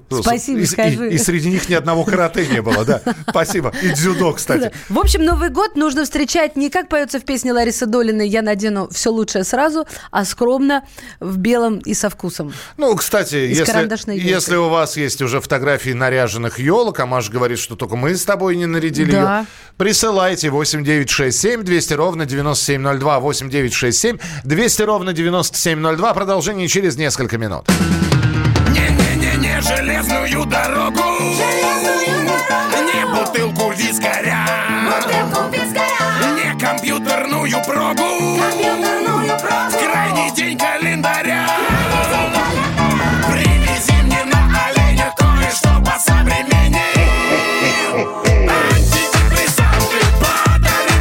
да, 0.09 0.21
Спасибо, 0.21 0.59
и, 0.59 0.65
скажи. 0.65 1.09
И, 1.09 1.15
и 1.15 1.17
среди 1.17 1.49
них 1.49 1.67
ни 1.69 1.73
одного 1.73 2.03
карате 2.03 2.47
не 2.47 2.61
было, 2.61 2.85
да. 2.85 3.01
Спасибо. 3.29 3.73
И 3.81 3.89
дзюдо, 3.89 4.33
кстати. 4.33 4.71
В 4.89 4.97
общем, 4.99 5.23
Новый 5.23 5.49
год 5.49 5.75
нужно 5.75 6.03
встречать 6.05 6.55
не 6.55 6.69
как 6.69 6.89
поется 6.89 7.19
в 7.19 7.25
песне 7.25 7.51
Ларисы 7.53 7.85
Долиной 7.85 8.27
«Я 8.27 8.41
надену 8.41 8.87
все 8.91 9.09
лучшее 9.11 9.43
сразу», 9.43 9.85
а 10.11 10.25
скромно, 10.25 10.83
в 11.19 11.37
белом 11.37 11.79
и 11.79 11.93
со 11.93 12.09
вкусом. 12.09 12.53
Ну, 12.77 12.95
кстати, 12.95 13.35
если, 13.35 14.13
если 14.13 14.55
у 14.55 14.69
вас 14.69 14.97
есть 14.97 15.21
уже 15.21 15.41
фотографии 15.41 15.91
наряженных 15.91 16.59
елок, 16.59 16.99
а 16.99 17.05
Маша 17.05 17.31
говорит, 17.31 17.59
что 17.59 17.75
только 17.75 17.95
мы 17.95 18.15
с 18.15 18.23
тобой 18.23 18.55
не 18.55 18.65
нарядили 18.65 19.11
Да. 19.11 19.39
ее, 19.39 19.45
присылайте 19.77 20.49
8967 20.49 21.63
200 21.63 21.93
ровно 21.93 22.25
9702 22.25 23.19
8967 23.19 24.17
200 24.43 24.81
ровно 24.83 25.13
9702. 25.13 25.96
Продолжение 25.97 26.67
через 26.67 26.95
несколько 26.95 27.39
минут. 27.39 27.67
Не-не-не, 28.69 29.59
железную 29.61 30.45
дорогу. 30.45 31.01
Не 32.85 33.05
бутылку 33.07 33.71
вискаря. 33.71 34.45
Не 36.35 36.59
компьютерную 36.59 37.63
прогу 37.65 38.03
В 38.03 39.71
крайний 39.71 40.31
день 40.35 40.57
календаря. 40.57 41.47
Привези 43.31 44.03
мне 44.03 44.23
на 44.25 44.67
оленя 44.67 45.11
кое-что 45.17 45.81
посовременней. 45.83 47.09
Антидепрессанты 48.47 49.99
Подари 50.21 50.97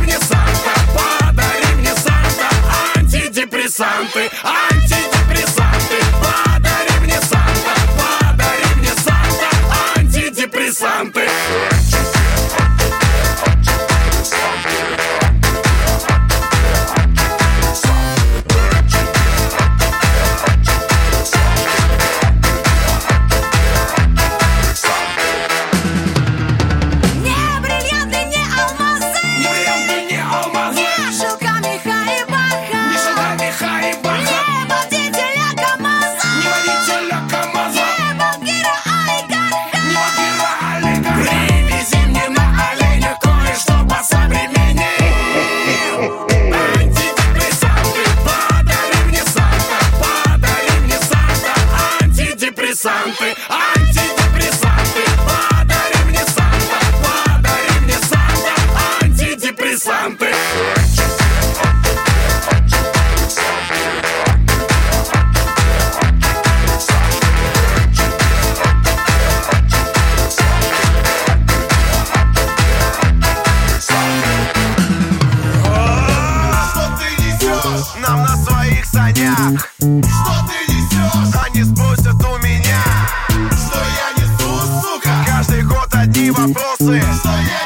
вопросы 87.27 87.57
Что 87.57 87.66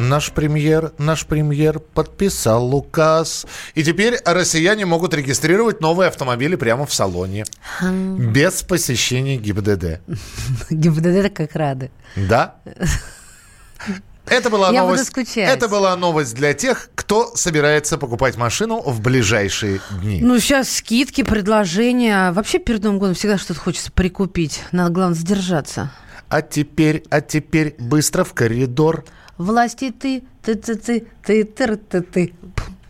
Наш 0.00 0.32
премьер, 0.32 0.92
наш 0.96 1.26
премьер 1.26 1.78
подписал 1.78 2.74
указ. 2.74 3.46
И 3.74 3.84
теперь 3.84 4.18
россияне 4.24 4.86
могут 4.86 5.12
регистрировать 5.12 5.82
новые 5.82 6.08
автомобили 6.08 6.56
прямо 6.56 6.86
в 6.86 6.94
салоне. 6.94 7.44
Без 7.82 8.62
посещения 8.62 9.36
ГИБДД. 9.36 10.00
ГИБДД 10.70 11.34
как 11.34 11.54
рады. 11.54 11.90
Да? 12.16 12.56
Это 14.26 14.48
была, 14.48 14.70
Я 14.70 14.82
новость, 14.82 15.12
это 15.34 15.66
была 15.66 15.96
новость 15.96 16.36
для 16.36 16.54
тех, 16.54 16.90
кто 16.94 17.34
собирается 17.34 17.98
покупать 17.98 18.36
машину 18.36 18.80
в 18.80 19.00
ближайшие 19.00 19.80
дни. 20.00 20.20
Ну, 20.22 20.38
сейчас 20.38 20.70
скидки, 20.70 21.24
предложения. 21.24 22.30
Вообще 22.30 22.60
перед 22.60 22.84
Новым 22.84 23.00
годом 23.00 23.16
всегда 23.16 23.38
что-то 23.38 23.58
хочется 23.58 23.90
прикупить. 23.90 24.62
Надо, 24.70 24.92
главное, 24.92 25.16
сдержаться. 25.16 25.90
А 26.28 26.42
теперь, 26.42 27.02
а 27.10 27.20
теперь 27.20 27.74
быстро 27.78 28.22
в 28.22 28.32
коридор. 28.32 29.04
Власти 29.44 29.90
ты, 29.90 30.22
ты, 30.42 30.54
ты, 30.54 30.74
ты, 30.74 31.06
ты, 31.24 31.44
ты, 31.44 31.76
ты, 31.78 32.00
ты. 32.02 32.34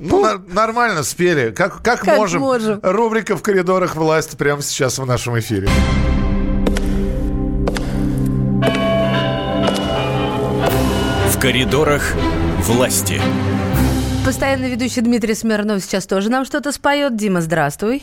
Ну, 0.00 0.20
нар- 0.20 0.40
нормально 0.48 1.04
спели. 1.04 1.52
Как, 1.52 1.80
как, 1.80 2.00
Как 2.00 2.16
можем. 2.18 2.40
можем. 2.40 2.80
Рубрика 2.82 3.36
«В 3.36 3.42
коридорах 3.42 3.94
власти» 3.94 4.34
прямо 4.34 4.60
сейчас 4.60 4.98
в 4.98 5.06
нашем 5.06 5.38
эфире. 5.38 5.68
В 11.28 11.38
коридорах 11.40 12.02
власти. 12.64 13.20
Постоянно 14.24 14.64
ведущий 14.66 15.00
Дмитрий 15.00 15.34
Смирнов 15.34 15.82
сейчас 15.82 16.06
тоже 16.06 16.30
нам 16.30 16.44
что-то 16.44 16.72
споет. 16.72 17.16
Дима, 17.16 17.40
здравствуй. 17.40 18.02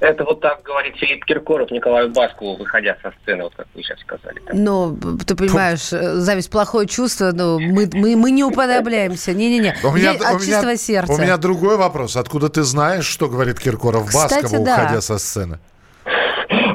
Это 0.00 0.24
вот 0.24 0.40
так 0.40 0.62
говорит 0.62 0.94
Филипп 0.96 1.24
Киркоров 1.24 1.70
Николаю 1.70 2.10
Баскову, 2.10 2.56
выходя 2.56 2.96
со 3.02 3.12
сцены, 3.22 3.44
вот 3.44 3.54
как 3.56 3.66
вы 3.74 3.82
сейчас 3.82 3.98
сказали. 4.00 4.40
Ну, 4.52 4.94
ты 5.26 5.34
понимаешь, 5.34 5.90
э, 5.92 6.16
зависть 6.16 6.50
плохое 6.50 6.86
чувство, 6.86 7.32
но 7.32 7.58
мы, 7.58 7.88
мы, 7.92 8.14
мы 8.14 8.30
не 8.30 8.44
уподобляемся. 8.44 9.32
Не-не-не. 9.32 9.74
У 9.82 9.90
меня, 9.92 10.12
Я 10.12 10.12
от 10.12 10.20
у 10.20 10.24
меня- 10.38 10.38
чистого 10.40 10.76
сердца. 10.76 11.12
у 11.12 11.18
меня 11.18 11.38
другой 11.38 11.78
вопрос. 11.78 12.16
Откуда 12.16 12.50
ты 12.50 12.62
знаешь, 12.62 13.06
что 13.06 13.28
говорит 13.28 13.58
Киркоров 13.58 14.08
Кстати, 14.08 14.42
Баскову, 14.42 14.64
да. 14.64 14.74
уходя 14.82 15.00
со 15.00 15.16
сцены? 15.18 15.58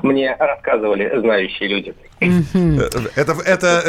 Мне 0.03 0.35
рассказывали 0.39 1.11
знающие 1.19 1.69
люди. 1.69 1.93
Э, 2.19 2.89
Это, 3.15 3.33
это 3.45 3.83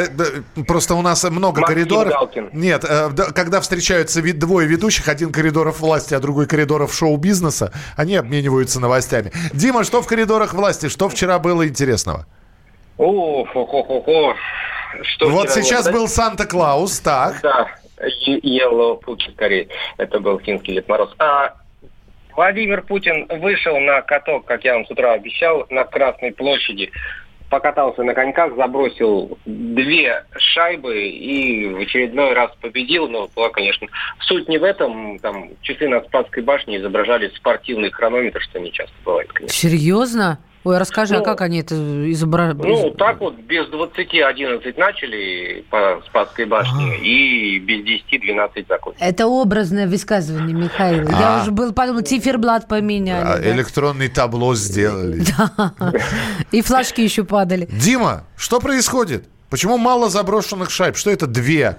э, 0.57 0.63
просто 0.63 0.95
у 0.95 1.01
нас 1.01 1.23
много 1.23 1.61
Максим 1.61 1.75
коридоров. 1.75 2.13
Галкин. 2.13 2.49
Нет, 2.53 2.83
э, 2.87 3.09
да, 3.09 3.25
когда 3.31 3.61
встречаются 3.61 4.21
вид- 4.21 4.39
двое 4.39 4.67
ведущих, 4.67 5.07
один 5.07 5.31
коридоров 5.31 5.79
власти, 5.79 6.13
а 6.13 6.19
другой 6.19 6.45
коридоров 6.47 6.93
шоу-бизнеса, 6.93 7.71
они 7.95 8.15
обмениваются 8.15 8.79
новостями. 8.79 9.31
Дима, 9.53 9.83
что 9.83 10.01
в 10.01 10.07
коридорах 10.07 10.53
власти? 10.53 10.89
Что 10.89 11.09
вчера 11.09 11.39
было 11.39 11.67
интересного? 11.67 12.25
О, 12.97 13.45
хо 13.45 13.65
хо 13.65 13.83
хо 13.83 14.01
хо 14.01 14.35
Что 15.03 15.29
вот 15.29 15.49
сейчас 15.49 15.85
было, 15.85 15.93
да? 15.93 15.99
был 15.99 16.07
Санта-Клаус, 16.07 16.99
так. 16.99 17.39
Да, 17.41 17.67
Е- 18.27 18.39
Yellow 18.59 18.99
Пуки, 18.99 19.31
скорее. 19.31 19.67
Это 19.97 20.19
был 20.19 20.39
финский 20.39 20.73
Дед 20.73 20.87
Мороз. 20.87 21.09
А 21.19 21.53
Владимир 22.35 22.81
Путин 22.81 23.27
вышел 23.29 23.79
на 23.79 24.01
каток, 24.01 24.45
как 24.45 24.63
я 24.63 24.73
вам 24.73 24.85
с 24.85 24.91
утра 24.91 25.13
обещал, 25.13 25.65
на 25.69 25.83
Красной 25.83 26.31
площади. 26.31 26.91
Покатался 27.49 28.01
на 28.01 28.15
коньках, 28.15 28.55
забросил 28.55 29.37
две 29.45 30.23
шайбы 30.35 31.07
и 31.07 31.67
в 31.67 31.79
очередной 31.81 32.33
раз 32.33 32.51
победил. 32.59 33.07
Но 33.07 33.29
была, 33.35 33.49
конечно, 33.49 33.87
суть 34.21 34.49
не 34.49 34.57
в 34.57 34.63
этом. 34.63 35.19
Там 35.19 35.49
часы 35.61 35.87
на 35.87 36.01
Спасской 36.01 36.41
башне 36.41 36.77
изображали 36.77 37.27
спортивный 37.35 37.91
хронометр, 37.91 38.41
что 38.41 38.59
не 38.59 38.71
часто 38.71 38.95
бывает, 39.05 39.31
конечно. 39.31 39.55
Серьезно? 39.55 40.39
Ой, 40.63 40.77
расскажи, 40.77 41.15
а 41.15 41.19
Ну, 41.19 41.23
как 41.25 41.41
они 41.41 41.59
это 41.59 41.75
изображают? 42.11 42.63
Ну, 42.63 42.91
так 42.91 43.19
вот, 43.19 43.35
без 43.35 43.65
20-11 43.67 44.73
начали 44.79 45.65
по 45.69 46.01
Спасской 46.07 46.45
башне 46.45 46.97
и 46.99 47.59
без 47.59 47.81
10-12 48.11 48.65
закончили. 48.69 49.03
Это 49.05 49.27
образное 49.27 49.87
высказывание, 49.87 50.55
Михаил. 50.55 51.09
Я 51.09 51.39
А. 51.39 51.41
уже 51.41 51.51
был 51.51 51.73
подумал, 51.73 52.01
циферблат 52.01 52.67
поменяли. 52.69 53.25
А, 53.25 53.37
да. 53.39 53.51
Электронный 53.55 54.07
табло 54.07 54.55
сделали. 54.55 55.23
И 56.51 56.61
флажки 56.61 57.01
еще 57.01 57.23
падали. 57.25 57.67
Дима, 57.71 58.23
что 58.37 58.59
происходит? 58.59 59.25
Почему 59.49 59.77
мало 59.77 60.09
заброшенных 60.09 60.71
шайб? 60.71 60.95
Что 60.95 61.11
это 61.11 61.27
две? 61.27 61.77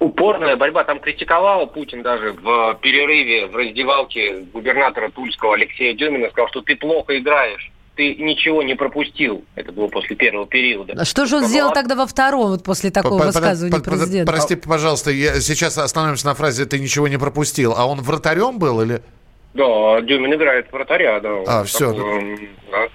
Упорная 0.00 0.56
борьба. 0.56 0.84
Там 0.84 0.98
критиковал 0.98 1.66
Путин 1.66 2.02
даже 2.02 2.32
в 2.32 2.78
перерыве 2.80 3.46
в 3.46 3.56
раздевалке 3.56 4.46
губернатора 4.52 5.10
Тульского 5.10 5.54
Алексея 5.54 5.94
Дюмина. 5.94 6.28
Сказал, 6.30 6.48
что 6.48 6.62
ты 6.62 6.74
плохо 6.76 7.16
играешь. 7.18 7.70
Ты 7.96 8.16
ничего 8.16 8.62
не 8.64 8.74
пропустил. 8.74 9.44
Это 9.54 9.70
было 9.70 9.86
после 9.86 10.16
первого 10.16 10.46
периода. 10.46 10.94
А 10.98 11.04
Что 11.04 11.26
же 11.26 11.36
он 11.36 11.44
сделал 11.44 11.72
тогда 11.72 11.94
во 11.94 12.06
втором, 12.06 12.50
вот 12.50 12.64
после 12.64 12.90
такого 12.90 13.18
По- 13.20 13.26
высказывания 13.26 13.76
по- 13.76 13.82
по- 13.82 13.90
президента? 13.92 14.32
Прости, 14.32 14.56
пожалуйста, 14.56 15.12
я 15.12 15.40
сейчас 15.40 15.78
остановимся 15.78 16.26
на 16.26 16.34
фразе 16.34 16.64
«ты 16.66 16.80
ничего 16.80 17.06
не 17.06 17.18
пропустил». 17.18 17.72
А 17.76 17.86
он 17.86 18.00
вратарем 18.00 18.58
был 18.58 18.80
или... 18.82 19.00
Да, 19.54 20.00
Дюмин 20.00 20.34
играет 20.34 20.72
вратаря, 20.72 21.20
да. 21.20 21.28
А, 21.46 21.60
Он 21.60 21.66
такой, 21.66 22.50
да. 22.72 22.88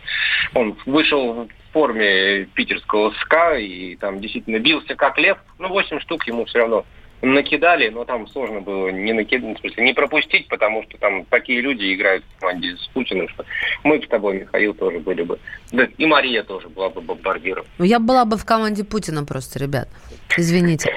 Он 0.53 0.75
вышел 0.85 1.33
в 1.45 1.73
форме 1.73 2.45
питерского 2.53 3.13
СКА 3.21 3.55
и 3.57 3.95
там 3.95 4.19
действительно 4.19 4.59
бился 4.59 4.95
как 4.95 5.17
лев. 5.17 5.37
Ну, 5.57 5.69
8 5.69 6.01
штук 6.01 6.27
ему 6.27 6.43
все 6.43 6.59
равно 6.59 6.85
накидали, 7.21 7.89
но 7.89 8.05
там 8.05 8.27
сложно 8.27 8.61
было 8.61 8.89
не 8.89 9.13
накидать, 9.13 9.57
в 9.57 9.61
смысле, 9.61 9.83
не 9.83 9.93
пропустить, 9.93 10.47
потому 10.47 10.83
что 10.83 10.97
там 10.97 11.25
такие 11.25 11.61
люди 11.61 11.93
играют 11.93 12.23
в 12.37 12.39
команде 12.39 12.75
с 12.77 12.87
Путиным, 12.87 13.27
что 13.29 13.45
мы 13.83 14.01
с 14.01 14.07
тобой, 14.07 14.39
Михаил, 14.39 14.73
тоже 14.73 14.99
были 14.99 15.23
бы. 15.23 15.39
Да, 15.71 15.87
и 15.97 16.05
Мария 16.05 16.43
тоже 16.43 16.69
была 16.69 16.89
бы 16.89 17.01
бомбардиром. 17.01 17.65
Ну, 17.77 17.85
Я 17.85 17.99
была 17.99 18.25
бы 18.25 18.37
в 18.37 18.45
команде 18.45 18.83
Путина 18.83 19.25
просто, 19.25 19.59
ребят. 19.59 19.89
Извините. 20.37 20.93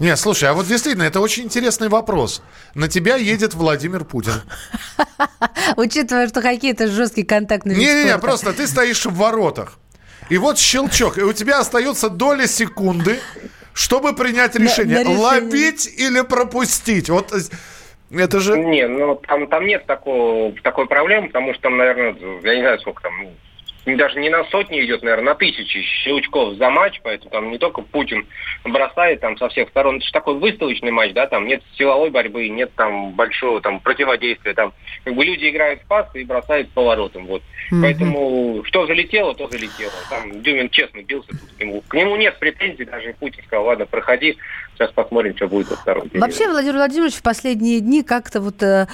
Не, 0.00 0.16
слушай, 0.16 0.48
а 0.48 0.54
вот 0.54 0.66
действительно, 0.66 1.04
это 1.04 1.20
очень 1.20 1.44
интересный 1.44 1.88
вопрос. 1.88 2.42
На 2.74 2.88
тебя 2.88 3.16
едет 3.16 3.54
Владимир 3.54 4.04
Путин. 4.04 4.42
Учитывая, 5.76 6.28
что 6.28 6.42
жесткий 6.86 7.22
контактный 7.22 7.74
вид 7.74 7.84
Не-не-не, 7.84 8.18
просто 8.18 8.52
ты 8.52 8.66
стоишь 8.66 9.06
в 9.06 9.14
воротах. 9.14 9.78
И 10.30 10.38
вот 10.38 10.58
щелчок, 10.58 11.18
и 11.18 11.22
у 11.22 11.32
тебя 11.32 11.60
остается 11.60 12.08
доля 12.08 12.46
секунды, 12.46 13.18
чтобы 13.74 14.14
принять 14.14 14.54
решение, 14.54 14.98
на 14.98 15.00
решение. 15.00 15.18
ловить 15.18 15.86
или 15.98 16.22
пропустить. 16.22 17.10
Вот 17.10 17.32
э, 17.32 17.40
это 18.16 18.40
же... 18.40 18.58
Не, 18.58 18.86
ну 18.86 19.16
там, 19.16 19.46
там 19.48 19.66
нет 19.66 19.84
такого, 19.86 20.52
такой 20.62 20.86
проблемы, 20.86 21.26
потому 21.26 21.52
что 21.52 21.64
там, 21.64 21.76
наверное, 21.76 22.14
я 22.44 22.54
не 22.54 22.62
знаю, 22.62 22.78
сколько 22.78 23.02
там, 23.02 23.26
ну, 23.86 23.96
даже 23.96 24.18
не 24.18 24.30
на 24.30 24.44
сотни 24.44 24.82
идет, 24.84 25.02
наверное, 25.02 25.32
на 25.32 25.34
тысячи 25.34 25.82
щелчков 25.82 26.54
за 26.54 26.70
матч, 26.70 27.00
поэтому 27.02 27.30
там 27.30 27.50
не 27.50 27.58
только 27.58 27.82
Путин 27.82 28.26
бросает 28.64 29.20
там 29.20 29.36
со 29.36 29.48
всех 29.48 29.68
сторон. 29.68 29.96
Это 29.96 30.06
же 30.06 30.12
такой 30.12 30.34
выставочный 30.34 30.92
матч, 30.92 31.12
да, 31.12 31.26
там 31.26 31.46
нет 31.46 31.62
силовой 31.76 32.10
борьбы, 32.10 32.48
нет 32.48 32.72
там 32.76 33.12
большого 33.12 33.60
там 33.60 33.80
противодействия, 33.80 34.54
там 34.54 34.72
как 35.04 35.14
бы 35.14 35.24
люди 35.24 35.48
играют 35.48 35.82
в 35.82 35.86
пас 35.86 36.06
и 36.14 36.24
бросают 36.24 36.70
по 36.70 36.82
воротам, 36.82 37.26
вот. 37.26 37.42
Мгм. 37.70 37.82
Поэтому 37.82 38.64
что 38.64 38.86
залетело, 38.86 39.34
то 39.34 39.48
залетело. 39.48 39.92
Там 40.08 40.42
Дюмин 40.42 40.70
честно 40.70 41.02
бился 41.02 41.28
тут 41.28 41.52
к 41.56 41.60
нему. 41.60 41.82
К 41.86 41.94
нему 41.94 42.16
нет 42.16 42.38
претензий, 42.38 42.84
даже 42.84 43.14
Путин 43.20 43.42
сказал, 43.44 43.66
ладно, 43.66 43.86
проходи, 43.86 44.36
сейчас 44.76 44.90
посмотрим, 44.92 45.36
что 45.36 45.48
будет 45.48 45.70
во 45.70 45.76
втором 45.76 46.08
периоде. 46.08 46.20
Вообще, 46.20 46.48
Владимир 46.48 46.74
Владимирович 46.76 47.14
в 47.14 47.22
последние 47.22 47.80
дни 47.80 48.02
как-то 48.02 48.40
вот 48.40 48.62
э, 48.62 48.86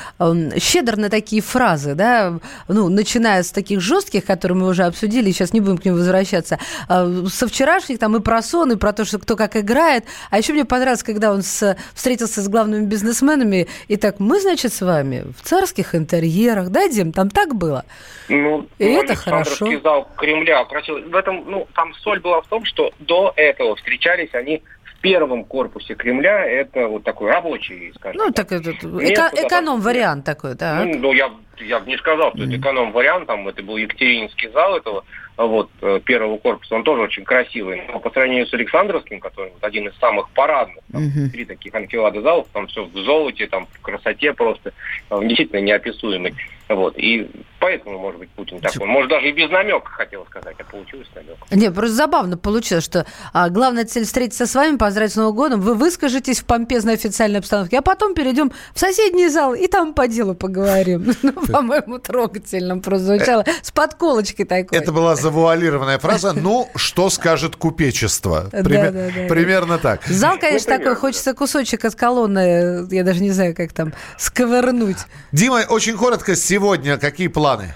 щедр 0.58 0.96
на 0.96 1.08
такие 1.10 1.42
фразы, 1.42 1.94
да, 1.94 2.38
ну, 2.68 2.88
начиная 2.88 3.42
с 3.42 3.50
таких 3.50 3.80
жестких, 3.80 4.24
которые 4.24 4.58
мы 4.58 4.68
уже 4.68 4.84
обсудили, 4.84 5.30
сейчас 5.30 5.52
не 5.52 5.60
будем 5.60 5.78
к 5.78 5.84
ним 5.84 5.94
возвращаться, 5.94 6.58
э, 6.88 7.24
со 7.28 7.46
вчерашних 7.48 7.98
там 7.98 8.16
и 8.16 8.20
про 8.20 8.42
сон, 8.42 8.72
и 8.72 8.76
про 8.76 8.92
то, 8.92 9.04
что 9.04 9.18
кто 9.18 9.36
как 9.36 9.56
играет. 9.56 10.04
А 10.30 10.38
еще 10.38 10.52
мне 10.52 10.64
понравилось, 10.64 11.02
когда 11.02 11.32
он 11.32 11.42
с- 11.42 11.76
встретился 11.94 12.42
с 12.42 12.48
главными 12.48 12.86
бизнесменами, 12.86 13.68
и 13.88 13.96
так, 13.96 14.20
мы, 14.20 14.40
значит, 14.40 14.72
с 14.72 14.80
вами 14.80 15.24
в 15.36 15.42
царских 15.42 15.94
интерьерах, 15.94 16.68
да, 16.70 16.88
Дим, 16.88 17.12
там 17.12 17.30
так 17.30 17.54
было? 17.54 17.84
Ну, 18.28 18.66
И 18.78 18.84
ну, 18.88 19.02
это 19.02 19.14
хорошо. 19.16 19.66
зал 19.82 20.08
Кремля 20.16 20.64
красивый. 20.64 21.02
В 21.04 21.16
этом, 21.16 21.44
ну, 21.50 21.66
там 21.74 21.92
соль 21.94 22.20
была 22.20 22.40
в 22.42 22.46
том, 22.46 22.64
что 22.64 22.92
до 23.00 23.32
этого 23.36 23.74
встречались 23.76 24.30
они 24.34 24.62
первом 25.00 25.44
корпусе 25.44 25.94
Кремля. 25.94 26.44
Это 26.46 26.88
вот 26.88 27.04
такой 27.04 27.30
рабочий, 27.30 27.92
скажем. 27.96 28.20
Ну, 28.22 28.32
так 28.32 28.52
это 28.52 28.70
Место, 28.70 29.30
эко- 29.32 29.46
эконом-вариант 29.46 30.24
такой, 30.24 30.54
да. 30.54 30.84
Ну, 30.84 30.98
ну, 30.98 31.12
я, 31.12 31.30
я 31.58 31.80
бы 31.80 31.86
не 31.88 31.96
сказал, 31.98 32.32
что 32.34 32.44
это 32.44 32.56
эконом-вариант, 32.56 33.26
там 33.26 33.48
это 33.48 33.62
был 33.62 33.76
Екатерининский 33.76 34.50
зал 34.50 34.76
этого 34.76 35.04
вот 35.36 35.70
э, 35.80 36.00
первого 36.04 36.36
корпуса, 36.38 36.74
он 36.74 36.84
тоже 36.84 37.02
очень 37.02 37.24
красивый, 37.24 37.82
но 37.90 37.98
по 37.98 38.10
сравнению 38.10 38.46
с 38.46 38.52
Александровским, 38.52 39.20
который 39.20 39.50
вот 39.52 39.64
один 39.64 39.88
из 39.88 39.96
самых 39.98 40.28
парадных, 40.30 40.84
там, 40.92 41.02
три 41.30 41.44
таких 41.46 41.74
анфилады 41.74 42.20
залов, 42.20 42.46
там 42.52 42.66
все 42.66 42.84
в 42.84 42.92
золоте, 42.92 43.46
там 43.46 43.66
в 43.72 43.80
красоте 43.80 44.34
просто, 44.34 44.72
э, 45.10 45.18
действительно 45.22 45.60
неописуемый, 45.60 46.34
вот, 46.74 46.96
и 46.96 47.28
поэтому, 47.58 47.98
может 47.98 48.20
быть, 48.20 48.30
Путин 48.30 48.60
такой, 48.60 48.86
может, 48.86 49.10
даже 49.10 49.28
и 49.28 49.32
без 49.32 49.50
намека 49.50 49.90
хотел 49.90 50.24
сказать, 50.26 50.54
а 50.60 50.64
получилось 50.64 51.08
намек. 51.16 51.36
Не, 51.50 51.68
просто 51.72 51.96
забавно 51.96 52.38
получилось, 52.38 52.84
что 52.84 53.06
а, 53.32 53.48
главная 53.48 53.84
цель 53.84 54.04
встретиться 54.04 54.46
с 54.46 54.54
вами, 54.54 54.76
поздравить 54.76 55.12
с 55.12 55.16
Новым 55.16 55.34
годом, 55.34 55.60
вы 55.60 55.74
выскажетесь 55.74 56.38
в 56.38 56.44
помпезной 56.44 56.94
официальной 56.94 57.40
обстановке, 57.40 57.78
а 57.78 57.82
потом 57.82 58.14
перейдем 58.14 58.52
в 58.72 58.78
соседний 58.78 59.28
зал 59.28 59.54
и 59.54 59.66
там 59.66 59.94
по 59.94 60.06
делу 60.06 60.34
поговорим. 60.34 61.12
Ну, 61.22 61.32
по-моему, 61.32 61.98
трогательно 61.98 62.78
прозвучало. 62.78 63.44
С 63.62 63.70
подколочкой 63.70 64.46
такой. 64.46 64.78
Это 64.78 64.90
была 64.90 65.16
завуалированная 65.16 65.98
фраза. 65.98 66.32
Ну, 66.40 66.68
что 66.74 67.10
скажет 67.10 67.56
купечество? 67.56 68.48
Примерно 68.50 69.78
так. 69.78 70.04
Зал, 70.06 70.38
конечно, 70.38 70.78
такой, 70.78 70.94
хочется 70.94 71.34
кусочек 71.34 71.84
от 71.84 71.94
колонны, 71.94 72.86
я 72.90 73.04
даже 73.04 73.20
не 73.20 73.30
знаю, 73.30 73.54
как 73.54 73.72
там, 73.72 73.92
сковырнуть. 74.16 74.96
Дима, 75.32 75.64
очень 75.68 75.96
коротко, 75.96 76.34
сегодня 76.34 76.59
какие 76.98 77.28
планы? 77.28 77.74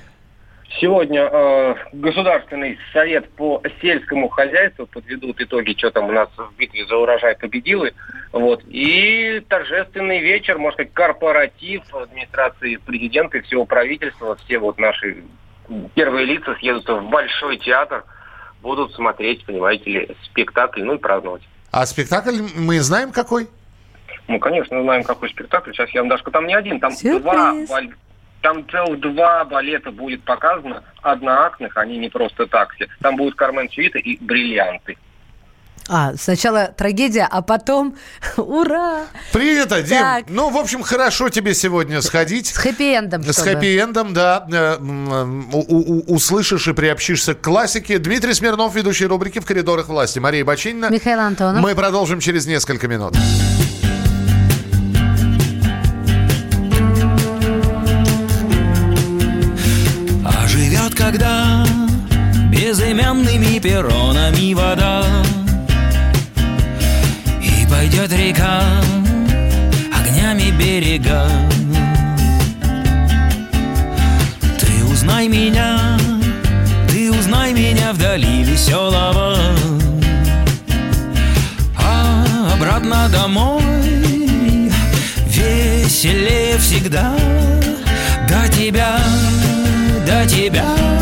Сегодня 0.80 1.28
э, 1.30 1.74
Государственный 1.92 2.78
совет 2.92 3.30
по 3.30 3.62
сельскому 3.80 4.28
хозяйству 4.28 4.86
подведут 4.86 5.40
итоги, 5.40 5.74
что 5.78 5.90
там 5.90 6.08
у 6.08 6.12
нас 6.12 6.28
в 6.36 6.52
битве 6.56 6.84
за 6.86 6.96
урожай 6.96 7.36
победилы. 7.36 7.92
Вот. 8.32 8.62
И 8.66 9.40
торжественный 9.48 10.20
вечер, 10.20 10.58
может 10.58 10.78
быть, 10.78 10.92
корпоратив 10.92 11.82
администрации 11.94 12.76
президента 12.76 13.38
и 13.38 13.42
всего 13.42 13.64
правительства. 13.64 14.36
Все 14.44 14.58
вот 14.58 14.78
наши 14.78 15.22
первые 15.94 16.26
лица 16.26 16.56
съедут 16.56 16.88
в 16.88 17.08
Большой 17.08 17.58
театр, 17.58 18.04
будут 18.60 18.92
смотреть, 18.94 19.44
понимаете 19.44 19.90
ли, 19.90 20.16
спектакль, 20.24 20.82
ну 20.82 20.94
и 20.94 20.98
праздновать. 20.98 21.42
А 21.70 21.86
спектакль 21.86 22.40
мы 22.56 22.80
знаем 22.80 23.12
какой? 23.12 23.48
Ну, 24.26 24.38
конечно, 24.38 24.82
знаем, 24.82 25.04
какой 25.04 25.28
спектакль. 25.28 25.72
Сейчас 25.72 25.90
я 25.90 26.00
вам 26.00 26.08
даже... 26.08 26.24
Там 26.24 26.46
не 26.46 26.54
один, 26.54 26.80
там 26.80 26.92
два... 27.20 27.54
баль- 27.68 27.94
Там 28.44 28.62
целых 28.70 29.00
два 29.00 29.42
балета 29.46 29.90
будет 29.90 30.22
показано, 30.22 30.82
одноактных, 31.00 31.74
они 31.78 31.96
не 31.96 32.10
просто 32.10 32.46
так 32.46 32.74
все. 32.74 32.86
Там 33.00 33.16
будут 33.16 33.36
Кармен 33.36 33.70
Сюита 33.70 33.98
и 33.98 34.18
Бриллианты. 34.22 34.98
А, 35.88 36.12
сначала 36.16 36.66
трагедия, 36.66 37.26
а 37.30 37.40
потом 37.40 37.96
ура! 38.36 39.04
Принято, 39.32 39.82
Дим. 39.82 39.98
Так. 39.98 40.24
Ну, 40.28 40.50
в 40.50 40.58
общем, 40.58 40.82
хорошо 40.82 41.30
тебе 41.30 41.54
сегодня 41.54 42.02
сходить. 42.02 42.48
С 42.48 42.58
хэппи-эндом. 42.58 43.22
С 43.22 43.38
хэппи-эндом, 43.46 44.12
да. 44.12 44.46
Э, 44.52 44.76
м, 44.76 45.48
у- 45.54 46.00
у- 46.10 46.14
Услышишь 46.14 46.68
и 46.68 46.74
приобщишься 46.74 47.34
к 47.34 47.40
классике. 47.40 47.96
Дмитрий 47.98 48.34
Смирнов, 48.34 48.74
ведущий 48.74 49.06
рубрики 49.06 49.38
«В 49.38 49.46
коридорах 49.46 49.88
власти». 49.88 50.18
Мария 50.18 50.44
Бочинина. 50.44 50.90
Михаил 50.90 51.20
Антонов. 51.20 51.62
Мы 51.62 51.74
продолжим 51.74 52.20
через 52.20 52.46
несколько 52.46 52.88
минут. 52.88 53.14
Когда 61.06 61.62
безымянными 62.48 63.58
перронами 63.58 64.54
вода. 64.54 65.02
И 67.42 67.66
пойдет 67.70 68.10
река 68.12 68.62
огнями 69.92 70.50
берега. 70.58 71.28
Ты 74.58 74.84
узнай 74.90 75.28
меня, 75.28 75.98
ты 76.88 77.12
узнай 77.12 77.52
меня 77.52 77.92
вдали 77.92 78.42
веселого. 78.42 79.36
А 81.78 82.24
обратно 82.54 83.10
домой 83.10 83.62
веселее 85.26 86.56
всегда. 86.56 87.14
До 88.26 88.48
тебя, 88.48 88.96
до 90.06 90.26
тебя 90.26 90.93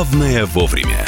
Главное 0.00 0.46
вовремя. 0.46 1.04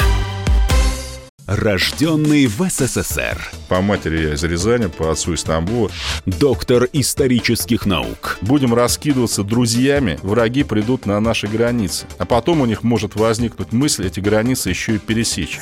Рожденный 1.47 2.45
в 2.45 2.63
СССР. 2.69 3.62
По 3.73 3.81
матери 3.81 4.21
я 4.21 4.35
из 4.35 4.43
Рязани, 4.43 4.85
по 4.85 5.09
отцу 5.09 5.33
из 5.33 5.41
Тамбова. 5.41 5.89
Доктор 6.27 6.87
исторических 6.93 7.87
наук. 7.87 8.37
Будем 8.41 8.71
раскидываться 8.71 9.43
друзьями, 9.43 10.19
враги 10.21 10.61
придут 10.61 11.07
на 11.07 11.19
наши 11.19 11.47
границы. 11.47 12.05
А 12.19 12.25
потом 12.25 12.61
у 12.61 12.67
них 12.67 12.83
может 12.83 13.15
возникнуть 13.15 13.73
мысль 13.73 14.05
эти 14.05 14.19
границы 14.19 14.69
еще 14.69 14.93
и 14.93 14.99
пересечь. 14.99 15.59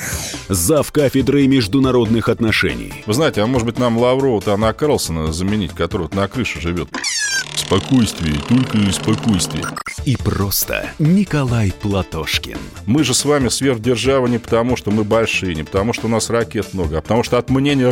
Зав 0.49 0.91
кафедрой 0.91 1.47
международных 1.47 2.28
отношений. 2.28 2.91
Вы 3.05 3.14
знаете, 3.14 3.43
а 3.43 3.47
может 3.47 3.66
быть 3.66 3.80
нам 3.80 3.97
Лаврова-то 3.97 4.55
Анна 4.55 4.74
Карлсона 4.74 5.32
заменить, 5.32 5.72
который 5.72 6.01
вот 6.01 6.14
на 6.14 6.28
крыше 6.28 6.59
живет? 6.59 6.89
Спокойствие, 7.55 8.36
только 8.49 8.91
спокойствие. 8.91 9.64
И 10.03 10.18
просто 10.18 10.89
Николай 10.99 11.72
Платошкин. 11.72 12.57
Мы 12.86 13.03
же 13.03 13.14
с 13.14 13.24
вами 13.24 13.49
сверхдержава 13.49 14.28
не 14.28 14.39
потому, 14.39 14.76
что 14.76 14.89
мы 14.91 15.03
большие, 15.03 15.55
не 15.55 15.64
потому, 15.64 15.93
что 15.93 16.07
у 16.07 16.09
нас 16.09 16.30
ракет 16.30 16.74
много, 16.74 16.97
а 16.97 17.01
потому 17.01 17.24
что 17.24 17.38
от 17.38 17.49
мнения 17.49 17.89